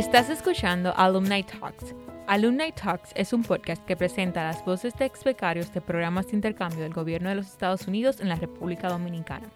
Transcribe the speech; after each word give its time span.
Estás 0.00 0.30
escuchando 0.30 0.94
Alumni 0.96 1.42
Talks. 1.42 1.94
Alumni 2.26 2.72
Talks 2.72 3.10
es 3.14 3.34
un 3.34 3.42
podcast 3.42 3.84
que 3.84 3.98
presenta 3.98 4.44
las 4.44 4.64
voces 4.64 4.94
de 4.94 5.04
ex 5.04 5.22
becarios 5.22 5.74
de 5.74 5.82
programas 5.82 6.28
de 6.28 6.36
intercambio 6.36 6.80
del 6.80 6.94
gobierno 6.94 7.28
de 7.28 7.34
los 7.34 7.48
Estados 7.48 7.86
Unidos 7.86 8.18
en 8.22 8.30
la 8.30 8.36
República 8.36 8.88
Dominicana. 8.88 9.50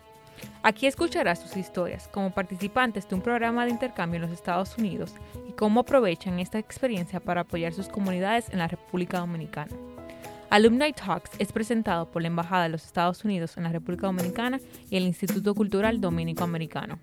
Aquí 0.63 0.87
escucharás 0.87 1.41
sus 1.41 1.57
historias 1.57 2.09
como 2.09 2.31
participantes 2.31 3.09
de 3.09 3.15
un 3.15 3.23
programa 3.23 3.65
de 3.65 3.71
intercambio 3.71 4.17
en 4.17 4.29
los 4.29 4.33
Estados 4.33 4.77
Unidos 4.77 5.15
y 5.49 5.53
cómo 5.53 5.81
aprovechan 5.81 6.39
esta 6.39 6.59
experiencia 6.59 7.21
para 7.21 7.41
apoyar 7.41 7.73
sus 7.73 7.89
comunidades 7.89 8.51
en 8.51 8.59
la 8.59 8.69
República 8.69 9.21
Dominicana. 9.21 9.73
Alumni 10.51 10.93
Talks 10.93 11.31
es 11.39 11.53
presentado 11.53 12.11
por 12.11 12.21
la 12.21 12.29
Embajada 12.29 12.65
de 12.65 12.68
los 12.68 12.85
Estados 12.85 13.25
Unidos 13.25 13.57
en 13.57 13.63
la 13.63 13.73
República 13.73 14.09
Dominicana 14.09 14.61
y 14.90 14.99
el 14.99 15.04
Instituto 15.04 15.54
Cultural 15.54 16.03
Dominico 16.03 16.45
Americano. 16.45 16.99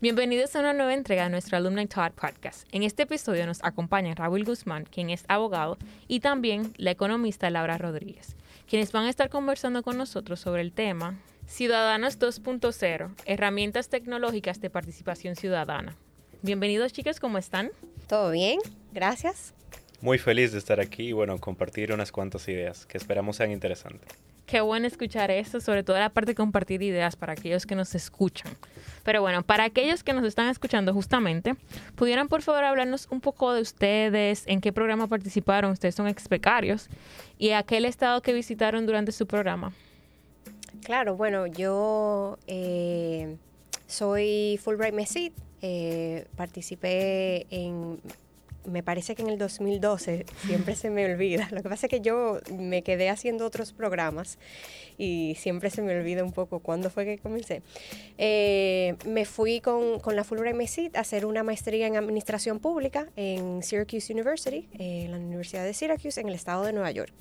Bienvenidos 0.00 0.54
a 0.54 0.60
una 0.60 0.72
nueva 0.72 0.92
entrega 0.92 1.24
de 1.24 1.30
nuestro 1.30 1.56
Alumni 1.56 1.86
Talk 1.86 2.14
Podcast. 2.14 2.66
En 2.72 2.82
este 2.82 3.04
episodio 3.04 3.46
nos 3.46 3.62
acompaña 3.62 4.14
Raúl 4.14 4.44
Guzmán, 4.44 4.84
quien 4.84 5.08
es 5.08 5.24
abogado, 5.28 5.78
y 6.08 6.20
también 6.20 6.72
la 6.76 6.90
economista 6.90 7.48
Laura 7.48 7.78
Rodríguez, 7.78 8.34
quienes 8.68 8.90
van 8.92 9.06
a 9.06 9.10
estar 9.10 9.30
conversando 9.30 9.82
con 9.82 9.96
nosotros 9.96 10.40
sobre 10.40 10.62
el 10.62 10.72
tema 10.72 11.18
Ciudadanos 11.46 12.18
2.0, 12.18 13.10
herramientas 13.24 13.88
tecnológicas 13.88 14.60
de 14.60 14.68
participación 14.68 15.36
ciudadana. 15.36 15.96
Bienvenidos 16.42 16.92
chicos, 16.92 17.20
¿cómo 17.20 17.38
están? 17.38 17.70
Todo 18.08 18.32
bien, 18.32 18.58
gracias. 18.92 19.54
Muy 20.00 20.18
feliz 20.18 20.52
de 20.52 20.58
estar 20.58 20.80
aquí 20.80 21.04
y 21.04 21.12
bueno, 21.12 21.38
compartir 21.38 21.92
unas 21.92 22.12
cuantas 22.12 22.46
ideas 22.48 22.84
que 22.84 22.98
esperamos 22.98 23.36
sean 23.36 23.52
interesantes. 23.52 24.23
Qué 24.54 24.60
bueno 24.60 24.86
escuchar 24.86 25.32
eso, 25.32 25.60
sobre 25.60 25.82
todo 25.82 25.98
la 25.98 26.10
parte 26.10 26.30
de 26.30 26.34
compartir 26.36 26.80
ideas 26.80 27.16
para 27.16 27.32
aquellos 27.32 27.66
que 27.66 27.74
nos 27.74 27.92
escuchan. 27.96 28.52
Pero 29.02 29.20
bueno, 29.20 29.42
para 29.42 29.64
aquellos 29.64 30.04
que 30.04 30.12
nos 30.12 30.24
están 30.24 30.48
escuchando 30.48 30.94
justamente, 30.94 31.56
¿pudieran 31.96 32.28
por 32.28 32.40
favor 32.40 32.62
hablarnos 32.62 33.08
un 33.10 33.20
poco 33.20 33.52
de 33.52 33.60
ustedes, 33.60 34.44
en 34.46 34.60
qué 34.60 34.72
programa 34.72 35.08
participaron? 35.08 35.72
Ustedes 35.72 35.96
son 35.96 36.06
expecarios 36.06 36.88
y 37.36 37.50
aquel 37.50 37.84
estado 37.84 38.22
que 38.22 38.32
visitaron 38.32 38.86
durante 38.86 39.10
su 39.10 39.26
programa. 39.26 39.72
Claro, 40.84 41.16
bueno, 41.16 41.48
yo 41.48 42.38
eh, 42.46 43.36
soy 43.88 44.60
Fulbright 44.62 44.94
Mesit, 44.94 45.34
eh, 45.62 46.28
participé 46.36 47.48
en 47.50 47.98
me 48.66 48.82
parece 48.82 49.14
que 49.14 49.22
en 49.22 49.28
el 49.28 49.38
2012, 49.38 50.26
siempre 50.46 50.76
se 50.76 50.90
me 50.90 51.04
olvida. 51.04 51.48
Lo 51.50 51.62
que 51.62 51.68
pasa 51.68 51.86
es 51.86 51.90
que 51.90 52.00
yo 52.00 52.40
me 52.52 52.82
quedé 52.82 53.08
haciendo 53.08 53.46
otros 53.46 53.72
programas 53.72 54.38
y 54.98 55.36
siempre 55.38 55.70
se 55.70 55.82
me 55.82 55.96
olvida 55.96 56.24
un 56.24 56.32
poco 56.32 56.60
cuándo 56.60 56.90
fue 56.90 57.04
que 57.04 57.18
comencé. 57.18 57.62
Eh, 58.18 58.96
me 59.06 59.24
fui 59.24 59.60
con, 59.60 60.00
con 60.00 60.16
la 60.16 60.24
Fulbright 60.24 60.56
Mesit 60.56 60.96
a 60.96 61.00
hacer 61.00 61.26
una 61.26 61.42
maestría 61.42 61.86
en 61.86 61.96
Administración 61.96 62.58
Pública 62.58 63.08
en 63.16 63.62
Syracuse 63.62 64.12
University, 64.12 64.68
en 64.78 65.10
la 65.10 65.18
Universidad 65.18 65.64
de 65.64 65.74
Syracuse, 65.74 66.20
en 66.20 66.28
el 66.28 66.34
estado 66.34 66.64
de 66.64 66.72
Nueva 66.72 66.90
York. 66.90 67.12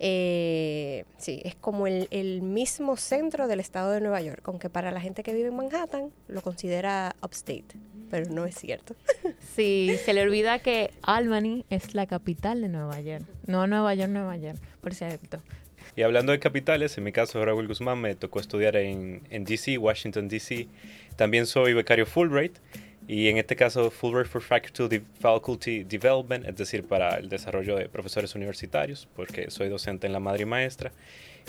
Eh, 0.00 1.04
sí, 1.18 1.40
es 1.44 1.54
como 1.54 1.86
el, 1.86 2.42
mismo 2.42 2.96
centro 2.96 3.46
del 3.46 3.60
estado 3.60 3.92
de 3.92 4.00
Nueva 4.00 4.20
York, 4.20 4.42
aunque 4.44 4.68
para 4.68 4.90
la 4.90 5.00
gente 5.00 5.22
que 5.22 5.32
vive 5.32 5.48
en 5.48 5.56
Manhattan 5.56 6.12
lo 6.26 6.42
considera 6.42 7.14
upstate, 7.22 7.76
pero 8.10 8.30
no 8.30 8.44
es 8.44 8.54
cierto. 8.54 8.94
Sí, 9.54 9.96
se 10.04 10.14
le 10.14 10.22
olvida 10.22 10.58
que 10.58 10.90
Albany 11.02 11.64
es 11.70 11.94
la 11.94 12.06
capital 12.06 12.60
de 12.60 12.68
Nueva 12.68 13.00
York, 13.00 13.24
no 13.46 13.66
Nueva 13.66 13.94
York, 13.94 14.10
Nueva 14.10 14.36
York, 14.36 14.58
por 14.80 14.94
cierto. 14.94 15.40
Y 15.96 16.02
hablando 16.02 16.32
de 16.32 16.40
capitales, 16.40 16.98
en 16.98 17.04
mi 17.04 17.12
caso, 17.12 17.44
Raúl 17.44 17.68
Guzmán, 17.68 18.00
me 18.00 18.14
tocó 18.16 18.40
estudiar 18.40 18.74
en, 18.76 19.22
en 19.30 19.44
DC, 19.44 19.78
Washington, 19.78 20.28
DC. 20.28 20.66
También 21.16 21.46
soy 21.46 21.72
becario 21.72 22.04
Fulbright 22.04 22.58
y 23.06 23.28
en 23.28 23.36
este 23.36 23.54
caso 23.54 23.90
Fulbright 23.90 24.26
for 24.26 24.42
Faculty, 24.42 25.84
Development, 25.84 26.46
es 26.46 26.56
decir, 26.56 26.84
para 26.84 27.16
el 27.16 27.28
desarrollo 27.28 27.76
de 27.76 27.88
profesores 27.88 28.34
universitarios, 28.34 29.06
porque 29.14 29.50
soy 29.50 29.68
docente 29.68 30.06
en 30.06 30.12
la 30.12 30.20
madre 30.20 30.42
y 30.42 30.46
maestra. 30.46 30.92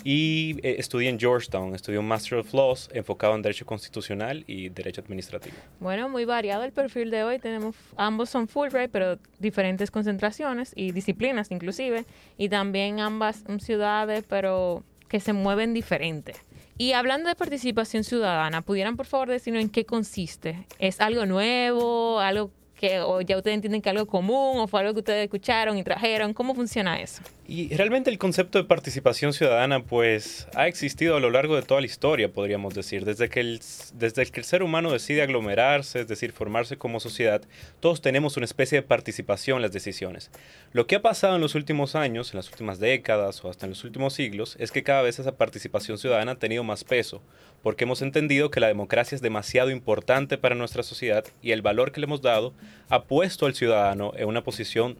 Y 0.03 0.57
eh, 0.61 0.75
estudié 0.77 1.09
en 1.09 1.19
Georgetown, 1.19 1.73
estudié 1.73 1.97
un 1.97 2.07
Master 2.07 2.39
of 2.39 2.53
Laws 2.53 2.89
enfocado 2.93 3.35
en 3.35 3.41
Derecho 3.41 3.65
Constitucional 3.65 4.43
y 4.47 4.69
Derecho 4.69 5.01
Administrativo. 5.01 5.55
Bueno, 5.79 6.09
muy 6.09 6.25
variado 6.25 6.63
el 6.63 6.71
perfil 6.71 7.09
de 7.09 7.23
hoy. 7.23 7.39
Tenemos, 7.39 7.75
ambos 7.95 8.29
son 8.29 8.47
Fulbright, 8.47 8.91
pero 8.91 9.17
diferentes 9.39 9.89
concentraciones 9.89 10.73
y 10.75 10.91
disciplinas 10.91 11.51
inclusive. 11.51 12.05
Y 12.37 12.49
también 12.49 12.99
ambas 12.99 13.43
ciudades, 13.59 14.23
pero 14.27 14.83
que 15.07 15.19
se 15.19 15.33
mueven 15.33 15.73
diferentes. 15.73 16.37
Y 16.77 16.91
hablando 16.91 17.29
de 17.29 17.35
participación 17.35 18.03
ciudadana, 18.03 18.61
¿pudieran 18.61 18.97
por 18.97 19.05
favor 19.05 19.29
decirnos 19.29 19.63
en 19.63 19.69
qué 19.69 19.85
consiste? 19.85 20.67
¿Es 20.77 20.99
algo 20.99 21.25
nuevo? 21.25 22.19
¿Algo 22.19 22.51
que 22.75 22.99
o 22.99 23.21
ya 23.21 23.37
ustedes 23.37 23.55
entienden 23.55 23.81
que 23.81 23.89
es 23.89 23.95
algo 23.95 24.07
común 24.07 24.59
o 24.59 24.67
fue 24.67 24.81
algo 24.81 24.93
que 24.93 24.99
ustedes 24.99 25.23
escucharon 25.23 25.77
y 25.77 25.83
trajeron? 25.83 26.33
¿Cómo 26.33 26.53
funciona 26.53 26.99
eso? 26.99 27.21
Y 27.47 27.75
realmente 27.75 28.09
el 28.09 28.17
concepto 28.17 28.57
de 28.57 28.63
participación 28.63 29.31
ciudadana 29.31 29.83
pues 29.83 30.47
ha 30.55 30.67
existido 30.67 31.15
a 31.15 31.19
lo 31.19 31.29
largo 31.29 31.55
de 31.55 31.61
toda 31.61 31.79
la 31.79 31.85
historia, 31.85 32.31
podríamos 32.31 32.73
decir. 32.73 33.05
Desde 33.05 33.29
que 33.29 33.39
el, 33.39 33.61
desde 33.93 34.25
que 34.25 34.39
el 34.39 34.45
ser 34.45 34.63
humano 34.63 34.91
decide 34.91 35.21
aglomerarse, 35.21 35.99
es 35.99 36.07
decir, 36.07 36.31
formarse 36.31 36.77
como 36.77 36.99
sociedad, 36.99 37.43
todos 37.81 38.01
tenemos 38.01 38.35
una 38.35 38.45
especie 38.45 38.79
de 38.79 38.87
participación 38.87 39.57
en 39.57 39.61
las 39.61 39.71
decisiones. 39.71 40.31
Lo 40.71 40.87
que 40.87 40.95
ha 40.95 41.03
pasado 41.03 41.35
en 41.35 41.41
los 41.41 41.53
últimos 41.53 41.93
años, 41.93 42.33
en 42.33 42.37
las 42.37 42.49
últimas 42.49 42.79
décadas 42.79 43.45
o 43.45 43.49
hasta 43.51 43.67
en 43.67 43.71
los 43.73 43.83
últimos 43.83 44.15
siglos, 44.15 44.57
es 44.59 44.71
que 44.71 44.81
cada 44.81 45.03
vez 45.03 45.19
esa 45.19 45.37
participación 45.37 45.99
ciudadana 45.99 46.31
ha 46.31 46.39
tenido 46.39 46.63
más 46.63 46.83
peso, 46.83 47.21
porque 47.61 47.83
hemos 47.83 48.01
entendido 48.01 48.49
que 48.49 48.59
la 48.59 48.67
democracia 48.67 49.15
es 49.15 49.21
demasiado 49.21 49.69
importante 49.69 50.39
para 50.39 50.55
nuestra 50.55 50.81
sociedad 50.81 51.23
y 51.43 51.51
el 51.51 51.61
valor 51.61 51.91
que 51.91 51.99
le 51.99 52.05
hemos 52.05 52.23
dado 52.23 52.53
ha 52.89 53.03
puesto 53.03 53.45
al 53.45 53.53
ciudadano 53.53 54.13
en 54.17 54.27
una 54.27 54.43
posición 54.43 54.97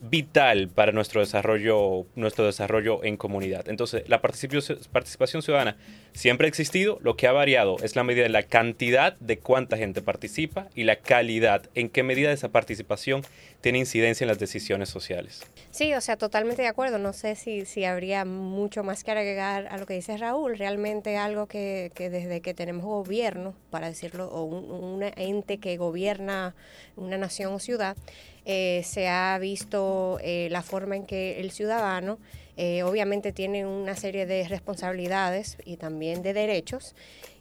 vital 0.00 0.68
para 0.68 0.92
nuestro 0.92 1.20
desarrollo, 1.20 2.06
nuestro 2.14 2.46
desarrollo 2.46 3.04
en 3.04 3.16
comunidad. 3.16 3.68
Entonces, 3.68 4.08
la 4.08 4.20
participación 4.20 5.42
ciudadana 5.42 5.76
siempre 6.18 6.46
ha 6.46 6.48
existido, 6.48 6.98
lo 7.00 7.16
que 7.16 7.28
ha 7.28 7.32
variado 7.32 7.76
es 7.80 7.94
la 7.94 8.02
medida 8.02 8.24
de 8.24 8.28
la 8.28 8.42
cantidad 8.42 9.16
de 9.20 9.38
cuánta 9.38 9.76
gente 9.76 10.02
participa 10.02 10.66
y 10.74 10.82
la 10.82 10.96
calidad, 10.96 11.70
en 11.76 11.88
qué 11.88 12.02
medida 12.02 12.32
esa 12.32 12.48
participación 12.48 13.22
tiene 13.60 13.78
incidencia 13.78 14.24
en 14.24 14.28
las 14.28 14.40
decisiones 14.40 14.88
sociales. 14.88 15.44
Sí, 15.70 15.94
o 15.94 16.00
sea, 16.00 16.16
totalmente 16.16 16.62
de 16.62 16.68
acuerdo. 16.68 16.98
No 16.98 17.12
sé 17.12 17.36
si, 17.36 17.64
si 17.66 17.84
habría 17.84 18.24
mucho 18.24 18.82
más 18.82 19.04
que 19.04 19.12
agregar 19.12 19.68
a 19.68 19.78
lo 19.78 19.86
que 19.86 19.94
dice 19.94 20.16
Raúl. 20.16 20.58
Realmente 20.58 21.16
algo 21.16 21.46
que, 21.46 21.92
que 21.94 22.10
desde 22.10 22.40
que 22.40 22.52
tenemos 22.52 22.84
gobierno, 22.84 23.54
para 23.70 23.88
decirlo, 23.88 24.26
o 24.26 24.42
un, 24.42 25.04
ente 25.16 25.58
que 25.58 25.76
gobierna 25.76 26.56
una 26.96 27.16
nación 27.16 27.54
o 27.54 27.60
ciudad, 27.60 27.96
eh, 28.44 28.82
se 28.84 29.06
ha 29.06 29.38
visto 29.38 30.18
eh, 30.20 30.48
la 30.50 30.62
forma 30.62 30.96
en 30.96 31.06
que 31.06 31.40
el 31.40 31.52
ciudadano 31.52 32.18
eh, 32.60 32.82
obviamente 32.82 33.30
tiene 33.32 33.64
una 33.64 33.94
serie 33.94 34.26
de 34.26 34.48
responsabilidades 34.48 35.56
y 35.64 35.76
también 35.76 36.22
de 36.22 36.32
derechos 36.34 36.96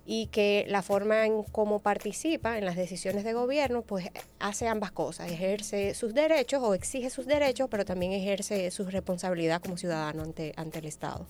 y 0.05 0.28
que 0.28 0.66
la 0.69 0.83
forma 0.83 1.25
en 1.25 1.41
cómo 1.41 1.81
participa 1.81 2.59
en 2.59 2.66
las 2.66 2.75
decisiones 2.75 3.23
de 3.23 3.33
gobierno, 3.33 3.81
pues 3.81 4.11
hace 4.39 4.67
ambas 4.67 4.91
cosas, 4.91 5.31
ejerce 5.31 5.95
sus 5.95 6.13
derechos 6.13 6.61
o 6.61 6.75
exige 6.75 7.09
sus 7.09 7.25
derechos, 7.25 7.67
pero 7.72 7.83
también 7.83 8.11
ejerce 8.11 8.69
su 8.69 8.85
responsabilidad 8.85 9.59
como 9.59 9.75
ciudadano 9.75 10.22
ante, 10.22 10.53
ante 10.56 10.77
el 10.79 10.85
Estado. 10.85 11.25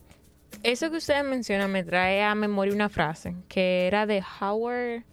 Eso 0.63 0.91
que 0.91 0.97
usted 0.97 1.23
menciona 1.23 1.69
me 1.69 1.85
trae 1.85 2.21
a 2.21 2.35
memoria 2.35 2.73
una 2.73 2.89
frase 2.89 3.35
que 3.47 3.87
era 3.87 4.05
de 4.05 4.21
Howard 4.41 5.03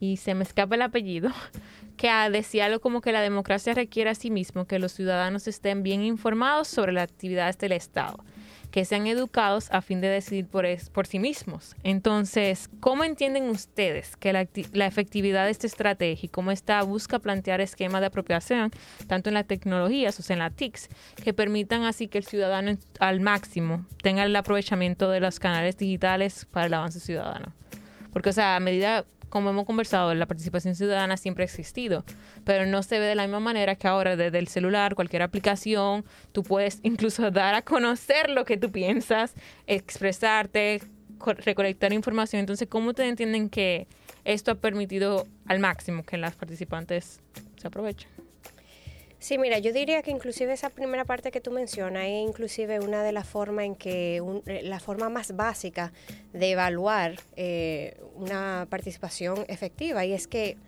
y 0.00 0.16
se 0.16 0.34
me 0.34 0.42
escapa 0.42 0.74
el 0.74 0.82
apellido, 0.82 1.30
que 1.96 2.10
decía 2.32 2.66
algo 2.66 2.80
como 2.80 3.00
que 3.00 3.12
la 3.12 3.22
democracia 3.22 3.74
requiere 3.74 4.10
a 4.10 4.16
sí 4.16 4.32
mismo 4.32 4.66
que 4.66 4.80
los 4.80 4.90
ciudadanos 4.90 5.46
estén 5.46 5.84
bien 5.84 6.02
informados 6.02 6.66
sobre 6.66 6.92
las 6.92 7.04
actividades 7.04 7.56
del 7.58 7.72
Estado 7.72 8.24
que 8.74 8.84
sean 8.84 9.06
educados 9.06 9.70
a 9.70 9.82
fin 9.82 10.00
de 10.00 10.08
decidir 10.08 10.48
por, 10.48 10.66
por 10.90 11.06
sí 11.06 11.20
mismos. 11.20 11.76
Entonces, 11.84 12.68
¿cómo 12.80 13.04
entienden 13.04 13.48
ustedes 13.48 14.16
que 14.16 14.32
la, 14.32 14.48
la, 14.72 14.86
efectividad 14.86 15.44
de 15.44 15.52
esta 15.52 15.68
estrategia 15.68 16.26
y 16.26 16.28
cómo 16.28 16.50
esta 16.50 16.82
busca 16.82 17.20
plantear 17.20 17.60
esquemas 17.60 18.00
de 18.00 18.08
apropiación, 18.08 18.72
tanto 19.06 19.30
en 19.30 19.34
las 19.34 19.46
tecnologías, 19.46 20.18
o 20.18 20.24
sea, 20.24 20.34
en 20.34 20.40
las 20.40 20.56
TICs, 20.56 20.88
que 21.22 21.32
permitan 21.32 21.84
así 21.84 22.08
que 22.08 22.18
el 22.18 22.24
ciudadano 22.24 22.76
al 22.98 23.20
máximo 23.20 23.86
tenga 24.02 24.24
el 24.24 24.34
aprovechamiento 24.34 25.08
de 25.08 25.20
los 25.20 25.38
canales 25.38 25.76
digitales 25.76 26.44
para 26.50 26.66
el 26.66 26.74
avance 26.74 26.98
ciudadano? 26.98 27.54
Porque, 28.12 28.30
o 28.30 28.32
sea, 28.32 28.56
a 28.56 28.60
medida 28.60 29.04
como 29.28 29.50
hemos 29.50 29.66
conversado, 29.66 30.14
la 30.14 30.26
participación 30.26 30.74
ciudadana 30.74 31.16
siempre 31.16 31.44
ha 31.44 31.46
existido, 31.46 32.04
pero 32.44 32.66
no 32.66 32.82
se 32.82 32.98
ve 32.98 33.06
de 33.06 33.14
la 33.14 33.24
misma 33.24 33.40
manera 33.40 33.76
que 33.76 33.88
ahora 33.88 34.16
desde 34.16 34.38
el 34.38 34.48
celular, 34.48 34.94
cualquier 34.94 35.22
aplicación, 35.22 36.04
tú 36.32 36.42
puedes 36.42 36.80
incluso 36.82 37.30
dar 37.30 37.54
a 37.54 37.62
conocer 37.62 38.30
lo 38.30 38.44
que 38.44 38.56
tú 38.56 38.70
piensas, 38.70 39.34
expresarte, 39.66 40.80
recolectar 41.44 41.92
información. 41.92 42.40
Entonces, 42.40 42.68
¿cómo 42.68 42.90
ustedes 42.90 43.10
entienden 43.10 43.48
que 43.48 43.86
esto 44.24 44.52
ha 44.52 44.54
permitido 44.54 45.26
al 45.46 45.58
máximo 45.58 46.04
que 46.04 46.16
las 46.16 46.34
participantes 46.36 47.20
se 47.56 47.66
aprovechen? 47.66 48.13
Sí, 49.24 49.38
mira, 49.38 49.58
yo 49.58 49.72
diría 49.72 50.02
que 50.02 50.10
inclusive 50.10 50.52
esa 50.52 50.68
primera 50.68 51.06
parte 51.06 51.30
que 51.30 51.40
tú 51.40 51.50
mencionas 51.50 52.04
es 52.04 52.28
inclusive 52.28 52.80
una 52.80 53.02
de 53.02 53.10
las 53.10 53.26
formas 53.26 53.64
en 53.64 53.74
que, 53.74 54.18
eh, 54.44 54.60
la 54.64 54.80
forma 54.80 55.08
más 55.08 55.34
básica 55.34 55.94
de 56.34 56.50
evaluar 56.50 57.14
eh, 57.34 57.96
una 58.16 58.66
participación 58.68 59.46
efectiva 59.48 60.04
y 60.04 60.12
es 60.12 60.28
que 60.28 60.58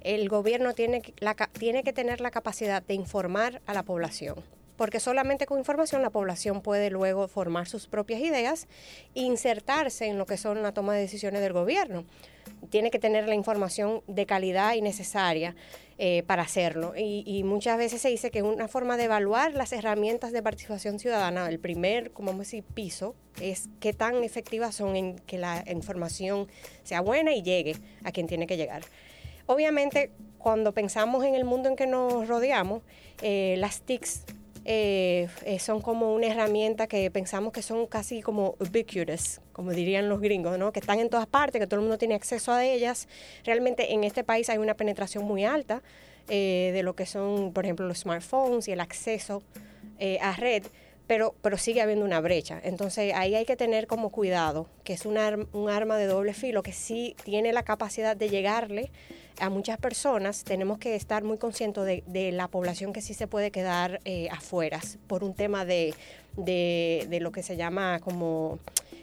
el 0.00 0.30
gobierno 0.30 0.72
tiene, 0.72 1.02
la, 1.18 1.34
tiene 1.34 1.82
que 1.82 1.92
tener 1.92 2.22
la 2.22 2.30
capacidad 2.30 2.82
de 2.82 2.94
informar 2.94 3.60
a 3.66 3.74
la 3.74 3.82
población 3.82 4.36
porque 4.78 5.00
solamente 5.00 5.44
con 5.44 5.58
información 5.58 6.00
la 6.00 6.10
población 6.10 6.62
puede 6.62 6.90
luego 6.90 7.28
formar 7.28 7.66
sus 7.66 7.86
propias 7.86 8.20
ideas 8.20 8.66
e 9.14 9.22
insertarse 9.22 10.06
en 10.06 10.16
lo 10.16 10.24
que 10.24 10.36
son 10.36 10.62
la 10.62 10.72
toma 10.72 10.94
de 10.94 11.00
decisiones 11.00 11.40
del 11.40 11.54
gobierno. 11.54 12.04
Tiene 12.70 12.90
que 12.90 12.98
tener 12.98 13.26
la 13.26 13.34
información 13.34 14.02
de 14.06 14.26
calidad 14.26 14.74
y 14.74 14.82
necesaria 14.82 15.54
eh, 15.98 16.22
para 16.26 16.42
hacerlo. 16.42 16.92
Y, 16.94 17.42
muchas 17.44 17.78
veces 17.78 18.02
se 18.02 18.10
dice 18.10 18.30
que 18.30 18.42
una 18.42 18.68
forma 18.68 18.98
de 18.98 19.04
evaluar 19.04 19.54
las 19.54 19.72
herramientas 19.72 20.30
de 20.30 20.42
participación 20.42 20.98
ciudadana, 20.98 21.48
el 21.48 21.58
primer, 21.58 22.10
como 22.12 22.28
vamos 22.28 22.40
a 22.40 22.44
decir, 22.44 22.64
piso, 22.74 23.14
es 23.40 23.70
qué 23.80 23.94
tan 23.94 24.22
efectivas 24.22 24.74
son 24.74 24.94
en 24.96 25.18
que 25.20 25.38
la 25.38 25.64
información 25.66 26.48
sea 26.82 27.00
buena 27.00 27.34
y 27.34 27.42
llegue 27.42 27.76
a 28.04 28.12
quien 28.12 28.26
tiene 28.26 28.46
que 28.46 28.58
llegar. 28.58 28.82
Obviamente, 29.46 30.10
cuando 30.38 30.72
pensamos 30.72 31.24
en 31.24 31.34
el 31.34 31.44
mundo 31.44 31.68
en 31.70 31.76
que 31.76 31.86
nos 31.86 32.28
rodeamos, 32.28 32.82
eh, 33.22 33.54
las 33.58 33.80
TICs 33.80 34.24
eh, 34.68 35.28
eh, 35.44 35.60
son 35.60 35.80
como 35.80 36.12
una 36.12 36.26
herramienta 36.26 36.88
que 36.88 37.08
pensamos 37.12 37.52
que 37.52 37.62
son 37.62 37.86
casi 37.86 38.20
como 38.20 38.56
ubiquitous, 38.58 39.40
como 39.52 39.70
dirían 39.70 40.08
los 40.08 40.20
gringos, 40.20 40.58
¿no? 40.58 40.72
que 40.72 40.80
están 40.80 40.98
en 40.98 41.08
todas 41.08 41.28
partes, 41.28 41.60
que 41.60 41.68
todo 41.68 41.76
el 41.76 41.82
mundo 41.82 41.98
tiene 41.98 42.16
acceso 42.16 42.50
a 42.50 42.64
ellas. 42.64 43.06
Realmente 43.44 43.92
en 43.92 44.02
este 44.02 44.24
país 44.24 44.50
hay 44.50 44.58
una 44.58 44.74
penetración 44.74 45.22
muy 45.22 45.44
alta 45.44 45.82
eh, 46.28 46.72
de 46.74 46.82
lo 46.82 46.96
que 46.96 47.06
son, 47.06 47.52
por 47.52 47.64
ejemplo, 47.64 47.86
los 47.86 47.98
smartphones 47.98 48.66
y 48.66 48.72
el 48.72 48.80
acceso 48.80 49.40
a 50.20 50.32
red. 50.32 50.64
Pero, 51.06 51.34
pero 51.40 51.56
sigue 51.56 51.80
habiendo 51.80 52.04
una 52.04 52.20
brecha. 52.20 52.60
Entonces 52.64 53.14
ahí 53.14 53.34
hay 53.34 53.44
que 53.44 53.56
tener 53.56 53.86
como 53.86 54.10
cuidado, 54.10 54.66
que 54.84 54.92
es 54.92 55.06
un, 55.06 55.16
un 55.52 55.70
arma 55.70 55.96
de 55.96 56.06
doble 56.06 56.34
filo, 56.34 56.62
que 56.62 56.72
sí 56.72 57.14
tiene 57.24 57.52
la 57.52 57.62
capacidad 57.62 58.16
de 58.16 58.28
llegarle 58.28 58.90
a 59.38 59.50
muchas 59.50 59.78
personas, 59.78 60.44
tenemos 60.44 60.78
que 60.78 60.94
estar 60.94 61.22
muy 61.22 61.38
conscientes 61.38 62.02
de, 62.06 62.32
la 62.32 62.48
población 62.48 62.92
que 62.92 63.02
sí 63.02 63.14
se 63.14 63.26
puede 63.26 63.50
quedar 63.50 64.00
eh, 64.04 64.28
afuera 64.30 64.80
por 65.06 65.22
un 65.24 65.34
tema 65.34 65.64
de, 65.64 65.94
de, 66.36 67.18
lo 67.20 67.32
que 67.32 67.42
se 67.42 67.56
llama 67.56 68.00
como 68.00 68.58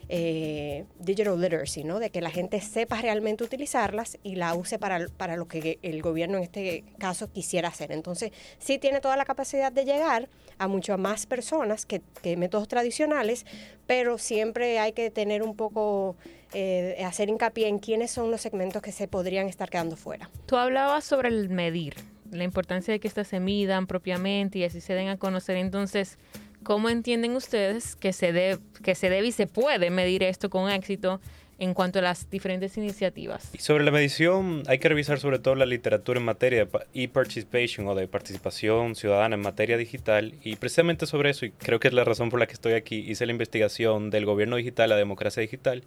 eh, 0.09 0.85
digital 0.99 1.39
literacy, 1.39 1.83
¿no? 1.83 1.99
de 1.99 2.09
que 2.09 2.21
la 2.21 2.29
gente 2.29 2.59
sepa 2.61 3.01
realmente 3.01 3.43
utilizarlas 3.43 4.17
y 4.23 4.35
la 4.35 4.53
use 4.53 4.79
para, 4.79 5.07
para 5.07 5.35
lo 5.35 5.47
que 5.47 5.79
el 5.81 6.01
gobierno 6.01 6.37
en 6.37 6.43
este 6.43 6.83
caso 6.97 7.31
quisiera 7.31 7.69
hacer. 7.69 7.91
Entonces, 7.91 8.31
sí 8.59 8.77
tiene 8.79 8.99
toda 8.99 9.17
la 9.17 9.25
capacidad 9.25 9.71
de 9.71 9.85
llegar 9.85 10.29
a 10.57 10.67
muchas 10.67 10.99
más 10.99 11.25
personas 11.25 11.85
que, 11.85 12.01
métodos 12.37 12.67
tradicionales, 12.67 13.45
pero 13.87 14.17
siempre 14.17 14.79
hay 14.79 14.93
que 14.93 15.09
tener 15.09 15.43
un 15.43 15.55
poco 15.55 16.15
eh, 16.53 17.01
hacer 17.05 17.29
hincapié 17.29 17.67
en 17.67 17.79
quiénes 17.79 18.11
son 18.11 18.31
los 18.31 18.41
segmentos 18.41 18.81
que 18.81 18.91
se 18.91 19.07
podrían 19.07 19.47
estar 19.47 19.69
quedando 19.69 19.95
fuera. 19.95 20.29
Tú 20.45 20.57
hablabas 20.57 21.03
sobre 21.03 21.29
el 21.29 21.49
medir, 21.49 21.95
la 22.31 22.43
importancia 22.43 22.91
de 22.91 22.99
que 22.99 23.07
estas 23.07 23.27
se 23.27 23.39
midan 23.39 23.87
propiamente 23.87 24.59
y 24.59 24.63
así 24.63 24.81
se 24.81 24.93
den 24.93 25.09
a 25.09 25.17
conocer. 25.17 25.57
Entonces, 25.57 26.17
¿cómo 26.63 26.89
entienden 26.89 27.35
ustedes 27.35 27.95
que 27.95 28.13
se, 28.13 28.31
debe, 28.31 28.61
que 28.83 28.95
se 28.95 29.09
debe 29.09 29.27
y 29.27 29.31
se 29.31 29.47
puede 29.47 29.89
medir 29.89 30.23
esto 30.23 30.49
con 30.49 30.69
éxito 30.69 31.19
en 31.59 31.73
cuanto 31.73 31.99
a 31.99 32.01
las 32.01 32.29
diferentes 32.29 32.77
iniciativas. 32.77 33.51
Sobre 33.57 33.83
la 33.83 33.91
medición, 33.91 34.63
hay 34.67 34.79
que 34.79 34.89
revisar 34.89 35.19
sobre 35.19 35.39
todo 35.39 35.55
la 35.55 35.65
literatura 35.65 36.19
en 36.19 36.25
materia 36.25 36.65
de 36.65 36.79
e-participation 36.93 37.87
o 37.87 37.95
de 37.95 38.07
participación 38.07 38.95
ciudadana 38.95 39.35
en 39.35 39.41
materia 39.41 39.77
digital. 39.77 40.33
Y 40.43 40.55
precisamente 40.55 41.05
sobre 41.05 41.29
eso, 41.29 41.45
y 41.45 41.51
creo 41.51 41.79
que 41.79 41.87
es 41.87 41.93
la 41.93 42.03
razón 42.03 42.29
por 42.29 42.39
la 42.39 42.47
que 42.47 42.53
estoy 42.53 42.73
aquí, 42.73 42.97
hice 43.07 43.25
la 43.25 43.31
investigación 43.31 44.09
del 44.09 44.25
gobierno 44.25 44.55
digital, 44.55 44.89
la 44.89 44.97
democracia 44.97 45.41
digital, 45.41 45.83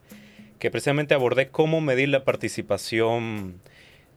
que 0.58 0.70
precisamente 0.70 1.14
abordé 1.14 1.48
cómo 1.48 1.80
medir 1.80 2.08
la 2.08 2.24
participación 2.24 3.60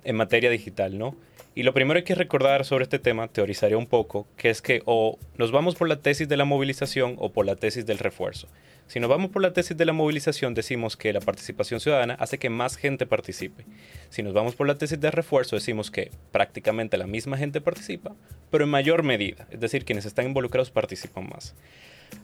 en 0.04 0.16
materia 0.16 0.50
digital, 0.50 0.98
¿no? 0.98 1.16
Y 1.60 1.64
lo 1.64 1.74
primero 1.74 1.98
que 1.98 2.00
hay 2.00 2.06
que 2.06 2.16
recordar 2.16 2.64
sobre 2.64 2.84
este 2.84 3.00
tema, 3.00 3.28
teorizaría 3.28 3.78
un 3.78 3.86
poco, 3.86 4.26
que 4.38 4.50
es 4.50 4.62
que 4.62 4.82
o 4.86 5.20
nos 5.38 5.52
vamos 5.52 5.76
por 5.76 5.90
la 5.90 5.98
tesis 5.98 6.30
de 6.30 6.38
la 6.38 6.46
movilización 6.46 7.18
o 7.20 7.34
por 7.34 7.46
la 7.46 7.58
tesis 7.58 7.86
del 7.86 7.98
refuerzo. 7.98 8.48
Si 8.88 9.02
nos 9.02 9.10
vamos 9.10 9.30
por 9.30 9.42
la 9.42 9.52
tesis 9.52 9.76
de 9.76 9.84
la 9.84 9.92
movilización, 9.92 10.54
decimos 10.54 10.96
que 10.96 11.12
la 11.12 11.20
participación 11.20 11.82
ciudadana 11.82 12.14
hace 12.14 12.38
que 12.38 12.50
más 12.50 12.78
gente 12.78 13.06
participe. 13.06 13.66
Si 14.10 14.24
nos 14.24 14.32
vamos 14.32 14.56
por 14.56 14.68
la 14.68 14.78
tesis 14.78 15.02
del 15.02 15.12
refuerzo, 15.12 15.58
decimos 15.58 15.92
que 15.92 16.12
prácticamente 16.32 16.98
la 16.98 17.08
misma 17.08 17.36
gente 17.36 17.60
participa, 17.60 18.16
pero 18.50 18.64
en 18.64 18.70
mayor 18.70 19.04
medida. 19.04 19.46
Es 19.52 19.60
decir, 19.60 19.84
quienes 19.84 20.06
están 20.06 20.28
involucrados 20.28 20.72
participan 20.72 21.28
más. 21.28 21.56